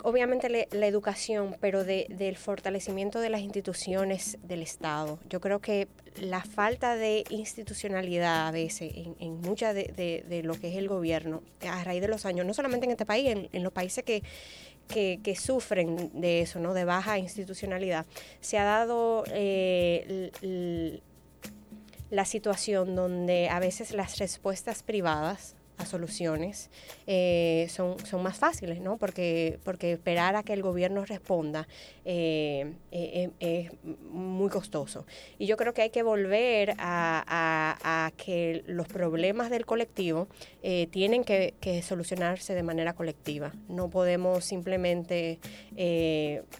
obviamente 0.02 0.68
la 0.70 0.86
educación, 0.86 1.56
pero 1.60 1.84
de, 1.84 2.06
del 2.10 2.36
fortalecimiento 2.36 3.20
de 3.20 3.30
las 3.30 3.40
instituciones 3.40 4.38
del 4.42 4.62
Estado. 4.62 5.18
Yo 5.28 5.40
creo 5.40 5.60
que 5.60 5.88
la 6.20 6.42
falta 6.42 6.96
de 6.96 7.24
institucionalidad 7.30 8.48
a 8.48 8.50
veces 8.50 8.92
en, 8.94 9.16
en 9.18 9.40
mucha 9.40 9.72
de, 9.72 10.24
de, 10.28 10.42
lo 10.42 10.54
que 10.54 10.70
es 10.70 10.76
el 10.76 10.88
gobierno 10.88 11.42
a 11.68 11.82
raíz 11.84 12.00
de 12.00 12.08
los 12.08 12.26
años, 12.26 12.44
no 12.44 12.54
solamente 12.54 12.86
en 12.86 12.92
este 12.92 13.06
país, 13.06 13.30
en, 13.30 13.48
en 13.52 13.62
los 13.62 13.72
países 13.72 14.04
que, 14.04 14.22
que, 14.88 15.20
que, 15.22 15.36
sufren 15.36 16.10
de 16.20 16.42
eso, 16.42 16.58
¿no? 16.58 16.74
de 16.74 16.84
baja 16.84 17.18
institucionalidad, 17.18 18.04
se 18.40 18.58
ha 18.58 18.64
dado 18.64 19.24
eh, 19.28 21.00
la 22.10 22.24
situación 22.24 22.94
donde 22.94 23.48
a 23.48 23.58
veces 23.60 23.92
las 23.92 24.18
respuestas 24.18 24.82
privadas 24.82 25.56
soluciones 25.84 26.70
eh, 27.06 27.66
son, 27.68 27.98
son 28.06 28.22
más 28.22 28.36
fáciles, 28.38 28.80
¿no? 28.80 28.96
Porque, 28.96 29.58
porque 29.64 29.92
esperar 29.92 30.36
a 30.36 30.42
que 30.42 30.52
el 30.52 30.62
gobierno 30.62 31.04
responda 31.04 31.66
eh, 32.04 32.72
eh, 32.90 33.30
es 33.40 33.70
muy 34.10 34.48
costoso. 34.48 35.06
Y 35.38 35.46
yo 35.46 35.56
creo 35.56 35.74
que 35.74 35.82
hay 35.82 35.90
que 35.90 36.02
volver 36.02 36.74
a, 36.78 37.76
a, 37.82 38.10
que 38.16 38.62
los 38.66 38.86
problemas 38.88 39.50
del 39.50 39.66
colectivo 39.66 40.28
tienen 40.90 41.24
que, 41.24 41.54
que, 41.60 41.82
solucionarse 41.82 42.54
de 42.54 42.62
manera 42.62 42.92
colectiva. 42.92 43.52
No 43.68 43.88
podemos 43.90 44.44
simplemente 44.44 45.38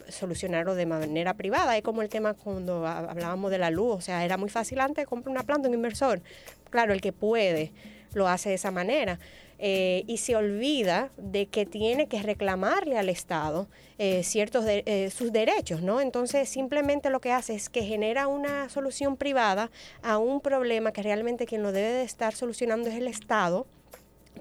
solucionarlo 0.09 0.75
de 0.75 0.87
manera 0.87 1.35
privada. 1.35 1.77
Es 1.77 1.83
como 1.83 2.03
el 2.03 2.09
tema 2.09 2.35
cuando 2.35 2.87
hablábamos 2.87 3.51
de 3.51 3.59
la 3.59 3.70
luz, 3.70 3.96
o 3.96 4.01
sea, 4.01 4.25
era 4.25 4.37
muy 4.37 4.48
fácil 4.48 4.81
antes 4.81 5.07
comprar 5.07 5.33
una 5.33 5.44
planta, 5.44 5.68
un 5.68 5.75
inversor. 5.75 6.22
Claro, 6.70 6.92
el 6.92 7.01
que 7.01 7.12
puede 7.12 7.72
lo 8.14 8.29
hace 8.29 8.51
de 8.51 8.55
esa 8.57 8.70
manera. 8.70 9.18
Eh, 9.64 10.03
y 10.09 10.16
se 10.16 10.35
olvida 10.35 11.12
de 11.16 11.46
que 11.46 11.66
tiene 11.66 12.09
que 12.09 12.20
reclamarle 12.20 12.98
al 12.98 13.09
Estado 13.09 13.68
eh, 13.96 14.25
ciertos 14.25 14.64
de, 14.64 14.83
eh, 14.87 15.11
sus 15.11 15.31
derechos, 15.31 15.83
¿no? 15.83 16.01
Entonces 16.01 16.48
simplemente 16.48 17.11
lo 17.11 17.20
que 17.20 17.31
hace 17.31 17.55
es 17.55 17.68
que 17.68 17.85
genera 17.85 18.27
una 18.27 18.68
solución 18.70 19.16
privada 19.16 19.70
a 20.03 20.18
un 20.18 20.40
problema 20.40 20.92
que 20.92 21.03
realmente 21.03 21.46
quien 21.46 21.62
lo 21.62 21.70
debe 21.70 21.92
de 21.92 22.03
estar 22.03 22.35
solucionando 22.35 22.88
es 22.88 22.96
el 22.96 23.07
Estado 23.07 23.68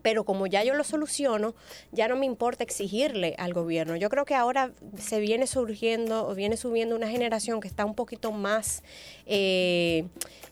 pero 0.02 0.24
como 0.24 0.48
ya 0.48 0.64
yo 0.64 0.74
lo 0.74 0.84
soluciono, 0.84 1.54
ya 1.92 2.08
no 2.08 2.16
me 2.16 2.26
importa 2.26 2.64
exigirle 2.64 3.36
al 3.38 3.54
gobierno. 3.54 3.96
Yo 3.96 4.10
creo 4.10 4.26
que 4.26 4.36
ahora 4.36 4.72
se 4.98 5.20
viene 5.20 5.48
surgiendo 5.48 6.28
o 6.28 6.36
viene 6.36 6.58
subiendo 6.58 6.96
una 6.96 7.10
generación 7.10 7.62
que 7.62 7.68
está 7.68 7.86
un 7.86 7.96
poquito 7.96 8.32
más 8.32 8.84
eh, 9.26 10.06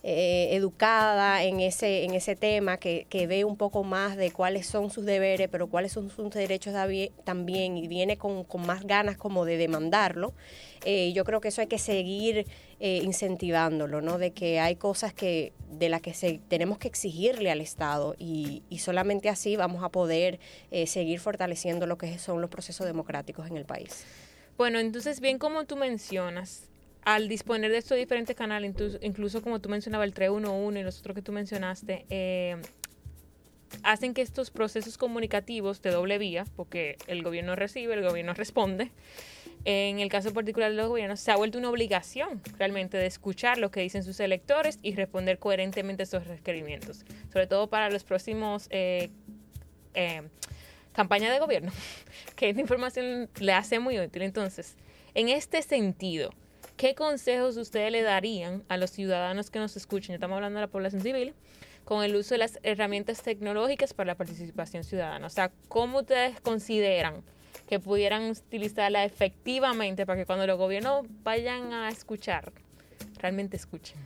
eh, 0.04 0.50
educada 0.52 1.44
en 1.44 1.60
ese, 1.60 2.04
en 2.04 2.14
ese 2.14 2.36
tema, 2.36 2.78
que, 2.78 3.06
que, 3.10 3.28
ve 3.28 3.44
un 3.44 3.58
poco 3.58 3.84
más 3.84 4.16
de 4.16 4.32
cuáles 4.32 4.66
son 4.66 4.90
sus 4.90 5.06
deberes, 5.06 5.50
pero 5.52 5.68
cuáles 5.68 5.92
son 5.92 6.10
sus 6.10 6.30
derechos 6.32 6.74
también, 7.24 7.78
y 7.78 7.88
viene 7.88 8.18
con, 8.18 8.44
con 8.44 8.66
más 8.66 8.86
ganas 8.86 9.18
como 9.18 9.46
de 9.46 9.58
demandarlo. 9.58 10.34
Eh, 10.86 11.12
yo 11.14 11.26
creo 11.26 11.42
que 11.42 11.50
eso 11.50 11.62
hay 11.62 11.68
que 11.68 11.78
seguir 11.78 12.46
eh, 12.80 13.02
incentivándolo, 13.04 14.02
¿no? 14.02 14.18
De 14.18 14.32
que 14.32 14.60
hay 14.60 14.76
cosas 14.76 15.14
que 15.14 15.54
de 15.72 15.90
las 15.90 16.02
que 16.02 16.14
se, 16.14 16.40
tenemos 16.48 16.78
que 16.78 16.88
exigirle 16.88 17.52
al 17.52 17.62
Estado 17.62 18.16
y, 18.18 18.64
solamente 18.80 19.30
así 19.30 19.56
vamos 19.56 19.84
a 19.84 19.90
poder 19.90 20.40
eh, 20.72 20.88
seguir 20.88 21.20
fortaleciendo 21.20 21.86
lo 21.86 21.98
que 21.98 22.18
son 22.18 22.42
los 22.42 22.50
procesos 22.50 22.86
democráticos 22.86 23.48
en 23.48 23.58
el 23.58 23.66
país. 23.66 24.06
Bueno, 24.58 24.80
entonces 24.80 25.20
bien 25.20 25.38
como 25.38 25.66
tú 25.66 25.76
mencionas, 25.76 26.70
al 27.04 27.28
disponer 27.28 27.72
de 27.72 27.78
estos 27.78 27.98
diferentes 27.98 28.36
canales, 28.36 28.74
incluso 29.02 29.42
como 29.42 29.60
tú 29.60 29.70
mencionabas 29.70 30.08
el 30.08 30.14
311 30.14 30.80
y 30.80 30.84
los 30.84 31.00
otros 31.00 31.16
que 31.16 31.22
tú 31.22 31.32
mencionaste, 31.32 32.06
hacen 33.84 34.14
que 34.14 34.22
estos 34.22 34.52
procesos 34.52 34.98
comunicativos 34.98 35.82
de 35.82 35.92
doble 35.92 36.18
vía, 36.18 36.46
porque 36.56 36.98
el 37.08 37.24
gobierno 37.24 37.56
recibe, 37.56 37.94
el 37.94 38.04
gobierno 38.04 38.34
responde, 38.34 38.92
en 39.66 40.00
el 40.00 40.10
caso 40.10 40.34
particular 40.34 40.72
de 40.72 40.78
los 40.78 40.88
gobiernos, 40.88 41.20
se 41.20 41.32
ha 41.32 41.36
vuelto 41.36 41.58
una 41.58 41.70
obligación 41.70 42.42
realmente 42.58 42.98
de 42.98 43.06
escuchar 43.06 43.58
lo 43.58 43.72
que 43.72 43.82
dicen 43.82 44.04
sus 44.04 44.20
electores 44.20 44.80
y 44.82 44.96
responder 44.96 45.38
coherentemente 45.38 46.04
a 46.04 46.06
esos 46.06 46.28
requerimientos, 46.28 47.06
sobre 47.32 47.48
todo 47.48 47.68
para 47.68 47.90
los 47.90 48.04
próximos 48.04 48.68
eh, 48.70 49.10
eh, 49.94 50.22
campañas 50.94 51.32
de 51.34 51.40
gobierno, 51.40 51.72
que 52.36 52.50
esta 52.50 52.62
información 52.62 53.30
le 53.40 53.54
hace 53.54 53.80
muy 53.80 54.00
útil. 54.00 54.22
Entonces, 54.22 54.76
en 55.14 55.30
este 55.30 55.62
sentido, 55.62 56.32
¿qué 56.78 56.96
consejos 56.96 57.58
ustedes 57.58 57.92
le 57.92 58.02
darían 58.02 58.64
a 58.70 58.78
los 58.78 58.92
ciudadanos 58.92 59.50
que 59.50 59.60
nos 59.60 59.76
escuchen? 59.76 60.16
Estamos 60.16 60.36
hablando 60.36 60.60
de 60.60 60.66
la 60.66 60.72
población 60.72 61.02
civil 61.02 61.34
con 61.84 62.04
el 62.04 62.16
uso 62.16 62.36
de 62.36 62.38
las 62.38 62.60
herramientas 62.64 63.24
tecnológicas 63.24 63.94
para 63.94 64.08
la 64.08 64.16
participación 64.16 64.84
ciudadana. 64.84 65.26
O 65.26 65.30
sea, 65.30 65.52
¿cómo 65.68 66.00
ustedes 66.00 66.40
consideran 66.40 67.24
que 67.68 67.80
pudieran 67.80 68.30
utilizarla 68.30 69.06
efectivamente 69.06 70.06
para 70.06 70.20
que 70.20 70.26
cuando 70.26 70.48
los 70.48 70.58
gobiernos 70.58 71.06
vayan 71.24 71.74
a 71.74 71.90
escuchar, 71.90 72.52
realmente 73.20 73.58
escuchen? 73.58 73.98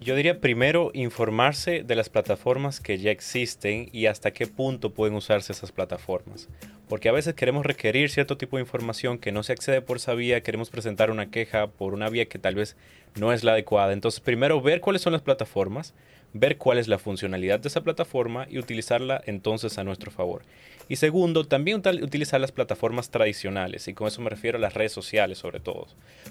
Yo 0.00 0.14
diría 0.14 0.40
primero 0.40 0.92
informarse 0.94 1.82
de 1.82 1.96
las 1.96 2.08
plataformas 2.08 2.78
que 2.78 2.98
ya 2.98 3.10
existen 3.10 3.88
y 3.92 4.06
hasta 4.06 4.30
qué 4.30 4.46
punto 4.46 4.94
pueden 4.94 5.16
usarse 5.16 5.52
esas 5.52 5.72
plataformas. 5.72 6.48
Porque 6.88 7.08
a 7.08 7.12
veces 7.12 7.34
queremos 7.34 7.66
requerir 7.66 8.08
cierto 8.08 8.36
tipo 8.36 8.56
de 8.56 8.62
información 8.62 9.18
que 9.18 9.32
no 9.32 9.42
se 9.42 9.52
accede 9.52 9.82
por 9.82 9.96
esa 9.96 10.14
vía, 10.14 10.40
queremos 10.42 10.70
presentar 10.70 11.10
una 11.10 11.30
queja 11.30 11.66
por 11.66 11.94
una 11.94 12.08
vía 12.10 12.26
que 12.26 12.38
tal 12.38 12.54
vez 12.54 12.76
no 13.16 13.32
es 13.32 13.42
la 13.42 13.52
adecuada. 13.52 13.92
Entonces, 13.92 14.20
primero 14.20 14.60
ver 14.62 14.80
cuáles 14.80 15.02
son 15.02 15.12
las 15.12 15.22
plataformas, 15.22 15.94
ver 16.32 16.56
cuál 16.56 16.78
es 16.78 16.88
la 16.88 16.98
funcionalidad 16.98 17.60
de 17.60 17.68
esa 17.68 17.82
plataforma 17.82 18.46
y 18.50 18.58
utilizarla 18.58 19.22
entonces 19.26 19.78
a 19.78 19.84
nuestro 19.84 20.10
favor. 20.10 20.42
Y 20.88 20.96
segundo, 20.96 21.44
también 21.44 21.82
utilizar 22.02 22.40
las 22.40 22.52
plataformas 22.52 23.10
tradicionales, 23.10 23.88
y 23.88 23.94
con 23.94 24.08
eso 24.08 24.22
me 24.22 24.30
refiero 24.30 24.56
a 24.56 24.60
las 24.60 24.74
redes 24.74 24.92
sociales 24.92 25.38
sobre 25.38 25.60
todo. 25.60 25.86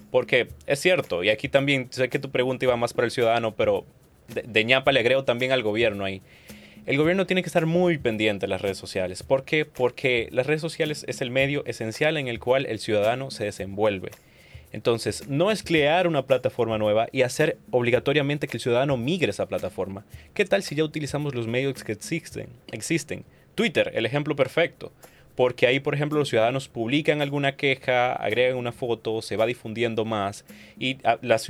Porque 0.09 0.47
es 0.65 0.79
cierto, 0.79 1.23
y 1.23 1.29
aquí 1.29 1.47
también 1.47 1.87
sé 1.91 2.09
que 2.09 2.19
tu 2.19 2.31
pregunta 2.31 2.65
iba 2.65 2.75
más 2.75 2.93
para 2.93 3.05
el 3.05 3.11
ciudadano, 3.11 3.55
pero 3.55 3.85
de, 4.29 4.41
de 4.41 4.65
ñapa 4.65 4.91
le 4.91 5.01
agrego 5.01 5.23
también 5.23 5.51
al 5.51 5.61
gobierno 5.61 6.05
ahí. 6.05 6.21
El 6.87 6.97
gobierno 6.97 7.25
tiene 7.25 7.43
que 7.43 7.47
estar 7.47 7.65
muy 7.65 7.97
pendiente 7.97 8.45
de 8.45 8.49
las 8.49 8.61
redes 8.61 8.77
sociales. 8.77 9.21
¿Por 9.21 9.43
qué? 9.43 9.65
Porque 9.65 10.29
las 10.31 10.47
redes 10.47 10.61
sociales 10.61 11.03
es 11.07 11.19
el 11.19 11.31
medio 11.31 11.65
esencial 11.65 12.15
en 12.15 12.29
el 12.29 12.39
cual 12.39 12.65
el 12.65 12.79
ciudadano 12.79 13.29
se 13.29 13.43
desenvuelve. 13.43 14.11
Entonces, 14.77 15.27
no 15.27 15.49
es 15.49 15.63
crear 15.63 16.05
una 16.05 16.27
plataforma 16.27 16.77
nueva 16.77 17.07
y 17.11 17.23
hacer 17.23 17.57
obligatoriamente 17.71 18.47
que 18.47 18.57
el 18.57 18.61
ciudadano 18.61 18.95
migre 18.95 19.29
a 19.29 19.31
esa 19.31 19.47
plataforma. 19.47 20.05
¿Qué 20.35 20.45
tal 20.45 20.61
si 20.61 20.75
ya 20.75 20.83
utilizamos 20.83 21.33
los 21.33 21.47
medios 21.47 21.83
que 21.83 21.93
existen? 21.93 22.49
existen? 22.71 23.25
Twitter, 23.55 23.91
el 23.95 24.05
ejemplo 24.05 24.35
perfecto. 24.35 24.91
Porque 25.35 25.65
ahí, 25.65 25.79
por 25.79 25.95
ejemplo, 25.95 26.19
los 26.19 26.29
ciudadanos 26.29 26.67
publican 26.67 27.23
alguna 27.23 27.55
queja, 27.55 28.13
agregan 28.13 28.55
una 28.55 28.71
foto, 28.71 29.23
se 29.23 29.35
va 29.35 29.47
difundiendo 29.47 30.05
más 30.05 30.45
y, 30.77 30.97
ah, 31.03 31.17
las, 31.23 31.49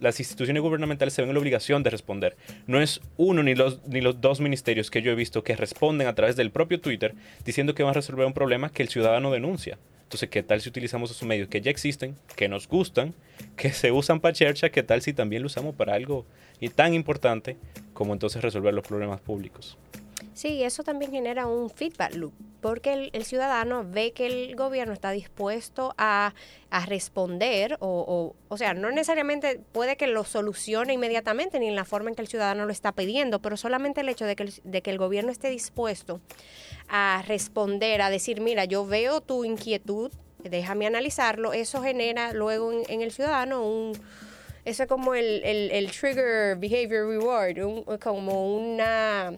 las, 0.00 0.18
instituciones 0.18 0.62
gubernamentales 0.62 1.12
se 1.12 1.20
ven 1.20 1.28
en 1.28 1.34
la 1.34 1.40
obligación 1.40 1.82
de 1.82 1.90
responder. 1.90 2.38
No 2.66 2.80
es 2.80 3.02
uno 3.18 3.42
ni 3.42 3.54
los, 3.54 3.86
ni 3.86 4.00
los 4.00 4.22
dos 4.22 4.40
ministerios 4.40 4.90
que 4.90 5.02
yo 5.02 5.12
he 5.12 5.14
visto 5.14 5.44
que 5.44 5.56
responden 5.56 6.08
a 6.08 6.14
través 6.14 6.36
del 6.36 6.50
propio 6.50 6.80
Twitter 6.80 7.14
diciendo 7.44 7.74
que 7.74 7.82
van 7.82 7.90
a 7.90 7.94
resolver 8.00 8.24
un 8.24 8.32
problema 8.32 8.70
que 8.70 8.82
el 8.82 8.88
ciudadano 8.88 9.30
denuncia. 9.30 9.78
Entonces, 10.10 10.28
¿qué 10.28 10.42
tal 10.42 10.60
si 10.60 10.68
utilizamos 10.68 11.12
esos 11.12 11.22
medios 11.22 11.46
que 11.46 11.60
ya 11.60 11.70
existen, 11.70 12.16
que 12.34 12.48
nos 12.48 12.66
gustan, 12.66 13.14
que 13.54 13.70
se 13.70 13.92
usan 13.92 14.18
para 14.18 14.34
chercha? 14.34 14.68
¿Qué 14.68 14.82
tal 14.82 15.02
si 15.02 15.12
también 15.12 15.40
lo 15.40 15.46
usamos 15.46 15.72
para 15.76 15.94
algo 15.94 16.26
y 16.58 16.68
tan 16.68 16.94
importante 16.94 17.56
como 17.92 18.12
entonces 18.12 18.42
resolver 18.42 18.74
los 18.74 18.84
problemas 18.84 19.20
públicos? 19.20 19.78
Sí, 20.34 20.64
eso 20.64 20.82
también 20.82 21.12
genera 21.12 21.46
un 21.46 21.70
feedback 21.70 22.16
loop, 22.16 22.32
porque 22.60 23.10
el, 23.12 23.24
ciudadano 23.24 23.84
ve 23.88 24.10
que 24.12 24.26
el 24.26 24.56
gobierno 24.56 24.92
está 24.92 25.12
dispuesto 25.12 25.94
a, 25.96 26.34
responder, 26.86 27.76
o, 27.78 28.34
o, 28.48 28.56
sea, 28.56 28.74
no 28.74 28.90
necesariamente 28.90 29.60
puede 29.70 29.96
que 29.96 30.08
lo 30.08 30.24
solucione 30.24 30.92
inmediatamente 30.92 31.60
ni 31.60 31.68
en 31.68 31.76
la 31.76 31.84
forma 31.84 32.10
en 32.10 32.16
que 32.16 32.22
el 32.22 32.28
ciudadano 32.28 32.66
lo 32.66 32.72
está 32.72 32.90
pidiendo, 32.92 33.40
pero 33.40 33.56
solamente 33.56 34.00
el 34.00 34.08
hecho 34.08 34.24
de 34.24 34.34
que 34.34 34.52
de 34.64 34.82
que 34.82 34.90
el 34.90 34.98
gobierno 34.98 35.30
esté 35.30 35.50
dispuesto 35.50 36.20
a 36.90 37.22
responder, 37.26 38.02
a 38.02 38.10
decir, 38.10 38.40
mira, 38.40 38.64
yo 38.64 38.84
veo 38.84 39.20
tu 39.20 39.44
inquietud, 39.44 40.10
déjame 40.42 40.86
analizarlo, 40.86 41.52
eso 41.52 41.82
genera 41.82 42.32
luego 42.32 42.72
en, 42.88 43.02
el 43.02 43.12
ciudadano 43.12 43.66
un... 43.66 43.92
Eso 44.64 44.82
es 44.82 44.88
como 44.90 45.14
el, 45.14 45.90
trigger 45.98 46.56
behavior 46.56 47.08
reward, 47.08 47.98
como 47.98 48.54
una 48.56 49.32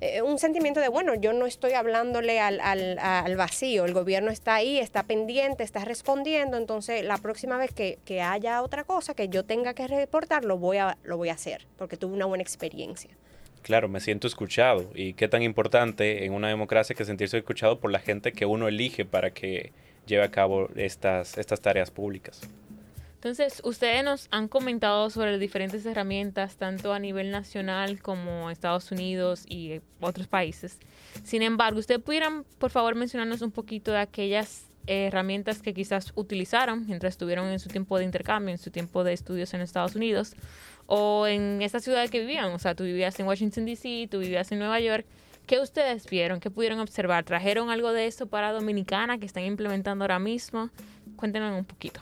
eh, 0.00 0.20
un 0.20 0.38
sentimiento 0.38 0.80
de, 0.80 0.88
bueno, 0.88 1.14
yo 1.14 1.32
no 1.32 1.46
estoy 1.46 1.74
hablándole 1.74 2.40
al, 2.40 2.58
al, 2.60 3.36
vacío, 3.36 3.84
el 3.84 3.94
gobierno 3.94 4.32
está 4.32 4.56
ahí, 4.56 4.78
está 4.78 5.04
pendiente, 5.04 5.62
está 5.62 5.84
respondiendo, 5.84 6.56
entonces 6.56 7.04
la 7.04 7.18
próxima 7.18 7.56
vez 7.56 7.72
que, 7.72 8.00
que, 8.04 8.20
haya 8.20 8.62
otra 8.62 8.82
cosa 8.82 9.14
que 9.14 9.28
yo 9.28 9.44
tenga 9.44 9.74
que 9.74 9.86
reportar, 9.86 10.44
lo 10.44 10.58
voy 10.58 10.78
a, 10.78 10.98
lo 11.04 11.18
voy 11.18 11.28
a 11.28 11.34
hacer, 11.34 11.68
porque 11.76 11.96
tuve 11.96 12.14
una 12.14 12.26
buena 12.26 12.42
experiencia. 12.42 13.10
Claro, 13.62 13.88
me 13.88 14.00
siento 14.00 14.26
escuchado. 14.26 14.90
Y 14.94 15.14
qué 15.14 15.28
tan 15.28 15.42
importante 15.42 16.24
en 16.24 16.32
una 16.32 16.48
democracia 16.48 16.96
que 16.96 17.04
sentirse 17.04 17.38
escuchado 17.38 17.78
por 17.78 17.90
la 17.90 18.00
gente 18.00 18.32
que 18.32 18.44
uno 18.44 18.68
elige 18.68 19.04
para 19.04 19.30
que 19.32 19.72
lleve 20.06 20.24
a 20.24 20.30
cabo 20.30 20.68
estas, 20.74 21.38
estas 21.38 21.60
tareas 21.60 21.90
públicas. 21.90 22.40
Entonces, 23.14 23.62
ustedes 23.64 24.02
nos 24.02 24.26
han 24.32 24.48
comentado 24.48 25.08
sobre 25.08 25.38
diferentes 25.38 25.86
herramientas, 25.86 26.56
tanto 26.56 26.92
a 26.92 26.98
nivel 26.98 27.30
nacional 27.30 28.02
como 28.02 28.50
Estados 28.50 28.90
Unidos 28.90 29.44
y 29.48 29.80
otros 30.00 30.26
países. 30.26 30.80
Sin 31.22 31.42
embargo, 31.42 31.78
¿ustedes 31.78 32.00
pudieran, 32.00 32.44
por 32.58 32.72
favor, 32.72 32.96
mencionarnos 32.96 33.40
un 33.40 33.52
poquito 33.52 33.92
de 33.92 33.98
aquellas 33.98 34.71
herramientas 34.86 35.62
que 35.62 35.74
quizás 35.74 36.12
utilizaron 36.14 36.86
mientras 36.86 37.14
estuvieron 37.14 37.48
en 37.48 37.58
su 37.58 37.68
tiempo 37.68 37.98
de 37.98 38.04
intercambio, 38.04 38.52
en 38.52 38.58
su 38.58 38.70
tiempo 38.70 39.04
de 39.04 39.12
estudios 39.12 39.54
en 39.54 39.60
Estados 39.60 39.94
Unidos, 39.94 40.34
o 40.86 41.26
en 41.26 41.62
esa 41.62 41.80
ciudad 41.80 42.08
que 42.08 42.20
vivían. 42.20 42.52
O 42.52 42.58
sea, 42.58 42.74
tú 42.74 42.84
vivías 42.84 43.18
en 43.20 43.26
Washington, 43.26 43.66
D.C., 43.66 44.08
tú 44.10 44.18
vivías 44.18 44.50
en 44.52 44.58
Nueva 44.58 44.80
York. 44.80 45.06
¿Qué 45.46 45.58
ustedes 45.58 46.08
vieron? 46.08 46.40
¿Qué 46.40 46.50
pudieron 46.50 46.78
observar? 46.78 47.24
¿Trajeron 47.24 47.70
algo 47.70 47.92
de 47.92 48.06
eso 48.06 48.26
para 48.26 48.52
Dominicana 48.52 49.18
que 49.18 49.26
están 49.26 49.44
implementando 49.44 50.04
ahora 50.04 50.18
mismo? 50.18 50.70
Cuéntenos 51.16 51.58
un 51.58 51.64
poquito. 51.64 52.00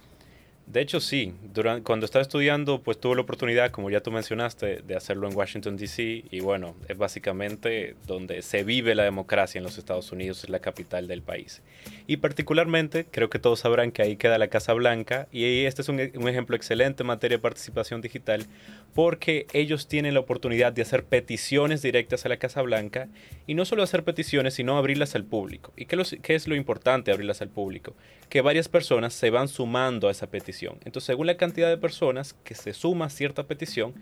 De 0.71 0.81
hecho, 0.81 1.01
sí. 1.01 1.35
Cuando 1.83 2.07
estaba 2.07 2.23
estudiando, 2.23 2.81
pues 2.81 3.01
tuve 3.01 3.17
la 3.17 3.23
oportunidad, 3.23 3.73
como 3.73 3.91
ya 3.91 4.01
tú 4.01 4.13
mencionaste, 4.13 4.83
de 4.83 4.95
hacerlo 4.95 5.29
en 5.29 5.37
Washington, 5.37 5.77
D.C. 5.77 6.25
Y 6.31 6.41
bueno, 6.41 6.77
es 6.87 6.97
básicamente 6.97 7.97
donde 8.07 8.41
se 8.43 8.63
vive 8.63 8.95
la 8.95 9.03
democracia 9.03 9.59
en 9.59 9.65
los 9.65 9.79
Estados 9.79 10.13
Unidos, 10.13 10.45
es 10.45 10.51
la 10.51 10.61
capital 10.61 11.09
del 11.09 11.23
país. 11.23 11.63
Y 12.07 12.19
particularmente, 12.19 13.05
creo 13.11 13.29
que 13.29 13.41
todos 13.41 13.59
sabrán 13.61 13.91
que 13.91 14.03
ahí 14.03 14.17
queda 14.17 14.39
la 14.39 14.47
Casa 14.47 14.73
Blanca. 14.73 15.27
Y 15.33 15.65
este 15.65 15.83
es 15.83 15.89
un, 15.89 15.97
un 16.15 16.29
ejemplo 16.29 16.55
excelente 16.55 17.03
en 17.03 17.09
materia 17.09 17.39
de 17.39 17.43
participación 17.43 18.01
digital, 18.01 18.47
porque 18.94 19.46
ellos 19.53 19.88
tienen 19.88 20.14
la 20.14 20.20
oportunidad 20.20 20.72
de 20.72 20.83
hacer 20.83 21.05
peticiones 21.05 21.83
directas 21.83 22.26
a 22.26 22.29
la 22.29 22.38
Casa 22.38 22.62
Blanca. 22.62 23.09
Y 23.46 23.55
no 23.55 23.64
solo 23.64 23.83
hacer 23.83 24.05
peticiones, 24.05 24.55
sino 24.55 24.76
abrirlas 24.76 25.14
al 25.14 25.24
público. 25.24 25.72
¿Y 25.76 25.87
qué, 25.87 26.35
es 26.35 26.48
lo 26.48 26.55
importante 26.55 27.11
abrirlas 27.11 27.42
al 27.42 27.48
público? 27.48 27.94
Que 28.29 28.40
varias 28.40 28.68
personas 28.68 29.14
se 29.14 29.31
van 29.31 29.48
sumando 29.48 30.09
a 30.09 30.11
esa 30.11 30.29
petición 30.29 30.50
entonces, 30.85 31.07
según 31.07 31.26
la 31.26 31.37
cantidad 31.37 31.68
de 31.68 31.79
personas 31.79 32.35
que 32.44 32.55
se 32.55 32.72
suma 32.72 33.07
a 33.07 33.11
cierta 33.11 33.46
petición, 33.46 33.94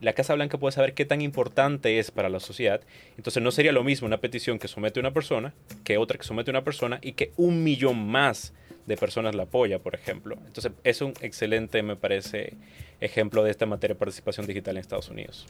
la 0.00 0.12
Casa 0.12 0.34
Blanca 0.34 0.58
puede 0.58 0.72
saber 0.72 0.94
qué 0.94 1.04
tan 1.04 1.20
importante 1.20 1.98
es 1.98 2.10
para 2.10 2.28
la 2.28 2.40
sociedad. 2.40 2.80
Entonces 3.16 3.42
no 3.42 3.50
sería 3.50 3.72
lo 3.72 3.82
mismo 3.82 4.06
una 4.06 4.20
petición 4.20 4.58
que 4.58 4.68
somete 4.68 5.00
una 5.00 5.12
persona 5.12 5.54
que 5.82 5.98
otra 5.98 6.18
que 6.18 6.24
somete 6.24 6.50
una 6.50 6.62
persona 6.62 6.98
y 7.02 7.12
que 7.12 7.32
un 7.36 7.64
millón 7.64 8.06
más 8.06 8.54
de 8.88 8.96
personas 8.96 9.34
la 9.34 9.44
apoya, 9.44 9.78
por 9.78 9.94
ejemplo. 9.94 10.36
Entonces 10.46 10.72
es 10.82 11.00
un 11.02 11.12
excelente, 11.20 11.82
me 11.82 11.94
parece, 11.94 12.54
ejemplo 13.00 13.44
de 13.44 13.50
esta 13.50 13.66
materia 13.66 13.94
de 13.94 13.98
participación 13.98 14.46
digital 14.46 14.76
en 14.76 14.80
Estados 14.80 15.08
Unidos. 15.10 15.46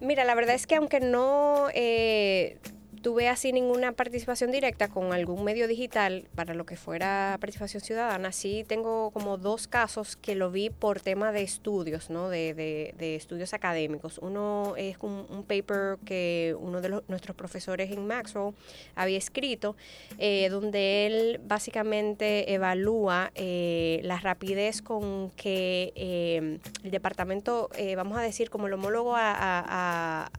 Mira, 0.00 0.24
la 0.24 0.34
verdad 0.34 0.54
es 0.54 0.66
que 0.66 0.74
aunque 0.74 1.00
no 1.00 1.68
eh, 1.72 2.58
tuve 3.04 3.28
así 3.28 3.52
ninguna 3.52 3.92
participación 3.92 4.50
directa 4.50 4.88
con 4.88 5.12
algún 5.12 5.44
medio 5.44 5.68
digital 5.68 6.26
para 6.34 6.54
lo 6.54 6.64
que 6.64 6.74
fuera 6.74 7.36
participación 7.38 7.82
ciudadana. 7.82 8.32
Sí 8.32 8.64
tengo 8.66 9.10
como 9.10 9.36
dos 9.36 9.68
casos 9.68 10.16
que 10.16 10.34
lo 10.34 10.50
vi 10.50 10.70
por 10.70 11.00
tema 11.00 11.30
de 11.30 11.42
estudios, 11.42 12.08
¿no? 12.08 12.30
De, 12.30 12.54
de, 12.54 13.14
estudios 13.14 13.52
académicos. 13.52 14.16
Uno 14.16 14.72
es 14.78 14.96
un, 15.02 15.44
paper 15.46 15.98
que 16.06 16.56
uno 16.58 16.80
de 16.80 17.02
nuestros 17.06 17.36
profesores 17.36 17.90
en 17.90 18.06
Maxwell 18.06 18.54
había 18.94 19.18
escrito, 19.18 19.76
eh, 20.16 20.48
donde 20.48 21.06
él 21.06 21.40
básicamente 21.44 22.54
evalúa 22.54 23.32
eh, 23.34 24.00
la 24.02 24.18
rapidez 24.18 24.80
con 24.80 25.30
que 25.32 25.92
eh, 25.94 26.58
el 26.82 26.90
departamento, 26.90 27.68
vamos 27.96 28.16
a 28.16 28.22
decir, 28.22 28.48
como 28.48 28.66
el 28.66 28.72
homólogo 28.72 29.12
a 29.14 30.30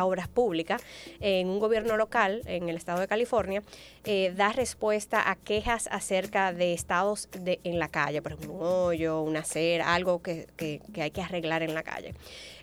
obras 0.00 0.28
públicas 0.28 0.82
en 1.20 1.48
un 1.48 1.58
gobierno 1.58 1.96
local 1.96 2.42
en 2.46 2.68
el 2.68 2.76
estado 2.76 3.00
de 3.00 3.08
California 3.08 3.62
eh, 4.04 4.32
da 4.36 4.50
respuesta 4.52 5.30
a 5.30 5.36
quejas 5.36 5.88
acerca 5.92 6.52
de 6.52 6.72
estados 6.72 7.28
de, 7.30 7.60
en 7.62 7.78
la 7.78 7.88
calle, 7.88 8.20
por 8.20 8.32
ejemplo, 8.32 8.54
un 8.54 8.62
hoyo, 8.62 9.22
una 9.22 9.40
acera, 9.40 9.94
algo 9.94 10.22
que, 10.22 10.48
que, 10.56 10.80
que 10.92 11.02
hay 11.02 11.10
que 11.10 11.22
arreglar 11.22 11.62
en 11.62 11.74
la 11.74 11.82
calle. 11.82 12.14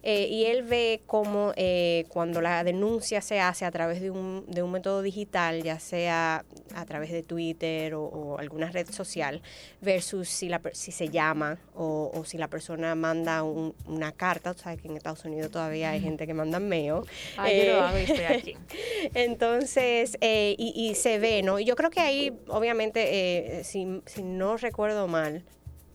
Eh, 0.03 0.27
y 0.27 0.45
él 0.45 0.63
ve 0.63 1.01
cómo 1.05 1.51
eh, 1.55 2.05
cuando 2.09 2.41
la 2.41 2.63
denuncia 2.63 3.21
se 3.21 3.39
hace 3.39 3.65
a 3.65 3.71
través 3.71 4.01
de 4.01 4.11
un, 4.11 4.45
de 4.47 4.63
un 4.63 4.71
método 4.71 5.01
digital, 5.01 5.63
ya 5.63 5.79
sea 5.79 6.45
a 6.75 6.85
través 6.85 7.11
de 7.11 7.23
Twitter 7.23 7.93
o, 7.95 8.37
alguna 8.37 8.71
red 8.71 8.89
social, 8.89 9.41
versus 9.81 10.29
si, 10.29 10.47
la, 10.47 10.61
si 10.73 10.91
se 10.91 11.09
llama 11.09 11.57
o, 11.75 12.11
o 12.13 12.23
si 12.23 12.37
la 12.37 12.47
persona 12.47 12.95
manda 12.95 13.43
una 13.43 14.11
carta, 14.11 14.51
o 14.51 14.53
sabes 14.53 14.81
que 14.81 14.87
en 14.87 14.97
Estados 14.97 15.25
Unidos 15.25 15.51
todavía 15.51 15.91
hay 15.91 16.01
gente 16.01 16.25
que 16.25 16.33
manda 16.33 16.59
mail. 16.59 17.01
Ah, 17.37 17.51
yo 17.51 17.73
lo 17.73 17.81
hago 17.81 17.97
y 17.97 18.01
estoy 18.01 18.25
aquí. 18.25 18.57
Entonces, 19.13 20.17
y, 20.21 20.73
y, 20.75 20.95
se 20.95 21.19
ve, 21.19 21.28
¿no? 21.43 21.59
Y 21.59 21.65
yo 21.65 21.75
creo 21.75 21.89
que 21.89 21.99
ahí, 21.99 22.33
obviamente, 22.47 23.63
si, 23.63 24.01
si 24.05 24.23
no 24.23 24.57
recuerdo 24.57 25.07
mal, 25.07 25.43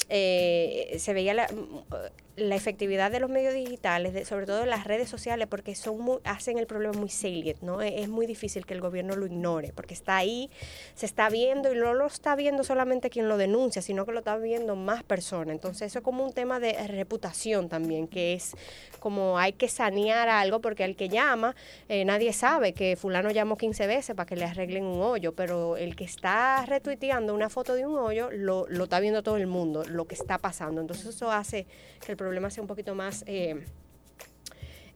eh, 0.09 0.97
se 0.99 1.15
veía 1.15 1.35
la, 1.35 1.49
la 2.37 2.57
efectividad 2.57 3.11
de 3.11 3.21
los 3.21 3.31
medios 3.31 3.55
digitales, 3.55 4.27
sobre 4.27 4.47
todo 4.47 4.67
las 4.67 4.85
redes 4.85 5.09
sociales, 5.09 5.47
porque 5.49 5.75
son 5.75 6.01
muy, 6.01 6.19
hacen 6.25 6.59
el 6.59 6.67
problema 6.67 6.99
muy 6.99 7.09
salient, 7.09 7.61
¿no? 7.63 7.81
E, 7.81 8.03
es, 8.03 8.09
muy 8.09 8.27
difícil 8.27 8.67
que 8.67 8.75
el 8.75 8.81
gobierno 8.81 9.15
lo 9.15 9.27
ignore, 9.27 9.73
porque 9.73 9.95
está 9.95 10.17
ahí, 10.17 10.51
se 10.95 11.07
está 11.07 11.29
viendo 11.29 11.73
y 11.73 11.77
no 11.77 11.95
lo 11.95 12.07
está 12.07 12.35
viendo 12.35 12.65
solamente 12.65 13.11
quien 13.11 13.29
lo 13.29 13.37
denuncia, 13.37 13.83
sino 13.83 14.05
que 14.05 14.13
lo 14.13 14.19
está 14.19 14.37
viendo 14.37 14.75
más 14.75 15.03
personas. 15.03 15.55
Entonces 15.55 15.89
eso 15.89 16.01
es 16.01 16.05
como 16.05 16.25
un 16.25 16.33
tema 16.33 16.59
de 16.59 16.73
reputación 16.89 17.69
también, 17.69 18.09
que 18.09 18.35
es 18.35 18.57
como 18.99 19.39
hay 19.39 19.53
que 19.53 19.69
sanear 19.69 20.29
algo, 20.29 20.61
porque 20.61 20.83
al 20.83 20.97
que 20.97 21.09
llama, 21.09 21.55
eh, 21.89 22.05
nadie 22.05 22.33
sabe 22.33 22.73
que 22.73 22.97
fulano 22.97 23.31
llamó 23.31 23.57
15 23.57 23.87
veces 23.87 24.17
para 24.17 24.27
que 24.27 24.37
le 24.37 24.45
arreglen 24.45 24.85
un 24.85 25.03
hoyo, 25.03 25.35
pero 25.35 25.77
el 25.77 25.95
que 25.95 26.05
está 26.05 26.65
retuiteando 26.67 27.35
una 27.35 27.49
foto 27.49 27.75
de 27.75 27.87
un 27.87 27.97
hoyo, 27.97 28.31
lo, 28.33 28.67
lo 28.69 28.85
está 28.85 28.99
viendo 28.99 29.23
todo 29.23 29.37
el 29.37 29.47
mundo, 29.47 29.85
lo 29.85 30.07
que 30.07 30.15
está 30.15 30.39
pasando. 30.39 30.81
Entonces 30.81 31.07
eso 31.07 31.31
hace 31.31 31.67
que 32.05 32.13
el 32.13 32.17
problema 32.25 32.51
sea 32.51 32.63
un 32.63 32.69
poquito 32.69 32.95
más... 32.95 33.23
Eh, 33.27 33.65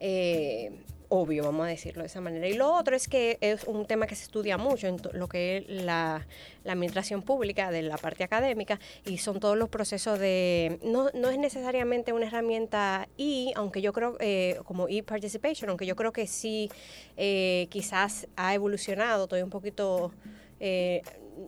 eh, 0.00 0.70
obvio, 1.10 1.44
vamos 1.44 1.66
a 1.66 1.68
decirlo 1.68 2.02
de 2.02 2.06
esa 2.06 2.20
manera. 2.20 2.46
Y 2.48 2.54
lo 2.54 2.74
otro 2.74 2.94
es 2.94 3.08
que 3.08 3.38
es 3.40 3.64
un 3.64 3.86
tema 3.86 4.06
que 4.06 4.14
se 4.14 4.24
estudia 4.24 4.58
mucho 4.58 4.86
en 4.86 4.98
lo 5.12 5.28
que 5.28 5.58
es 5.58 5.68
la, 5.68 6.26
administración 6.66 7.22
pública, 7.22 7.70
de 7.70 7.80
la 7.82 7.96
parte 7.96 8.24
académica, 8.24 8.78
y 9.06 9.18
son 9.18 9.40
todos 9.40 9.56
los 9.56 9.70
procesos 9.70 10.18
de... 10.18 10.78
No, 10.82 11.08
no 11.14 11.30
es 11.30 11.38
necesariamente 11.38 12.12
una 12.12 12.26
herramienta 12.26 13.08
y, 13.16 13.52
aunque 13.56 13.80
yo 13.80 13.92
creo, 13.94 14.16
eh, 14.20 14.60
como 14.64 14.86
e-participation, 14.88 15.70
aunque 15.70 15.86
yo 15.86 15.96
creo 15.96 16.12
que 16.12 16.26
sí 16.26 16.70
eh, 17.16 17.68
quizás 17.70 18.28
ha 18.36 18.54
evolucionado, 18.54 19.24
estoy 19.24 19.42
un 19.42 19.50
poquito... 19.50 20.12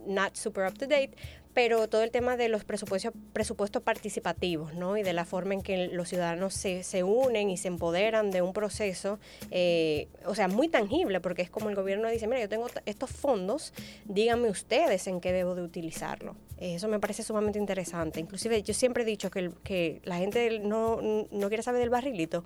Not 0.07 0.37
super 0.37 0.65
up 0.65 0.77
to 0.77 0.87
date, 0.87 1.11
pero 1.53 1.87
todo 1.87 2.03
el 2.03 2.11
tema 2.11 2.37
de 2.37 2.49
los 2.49 2.63
presupuestos, 2.63 3.13
presupuestos 3.33 3.81
participativos, 3.81 4.73
¿no? 4.73 4.97
Y 4.97 5.03
de 5.03 5.13
la 5.13 5.25
forma 5.25 5.53
en 5.53 5.61
que 5.61 5.87
los 5.87 6.09
ciudadanos 6.09 6.53
se, 6.53 6.83
se 6.83 7.03
unen 7.03 7.49
y 7.49 7.57
se 7.57 7.67
empoderan 7.67 8.31
de 8.31 8.41
un 8.41 8.53
proceso, 8.53 9.19
eh, 9.49 10.07
o 10.25 10.35
sea, 10.35 10.47
muy 10.47 10.69
tangible, 10.69 11.19
porque 11.19 11.41
es 11.41 11.49
como 11.49 11.69
el 11.69 11.75
gobierno 11.75 12.09
dice, 12.09 12.27
mira, 12.27 12.41
yo 12.41 12.49
tengo 12.49 12.67
estos 12.85 13.09
fondos, 13.09 13.73
díganme 14.05 14.49
ustedes 14.49 15.07
en 15.07 15.21
qué 15.21 15.31
debo 15.31 15.55
de 15.55 15.63
utilizarlo. 15.63 16.35
Eso 16.61 16.87
me 16.87 16.99
parece 16.99 17.23
sumamente 17.23 17.57
interesante. 17.57 18.19
Inclusive 18.19 18.61
yo 18.61 18.75
siempre 18.75 19.01
he 19.01 19.05
dicho 19.05 19.31
que, 19.31 19.99
la 20.03 20.17
gente 20.17 20.59
no, 20.59 20.99
no, 21.31 21.47
quiere 21.47 21.63
saber 21.63 21.81
del 21.81 21.89
barrilito. 21.89 22.43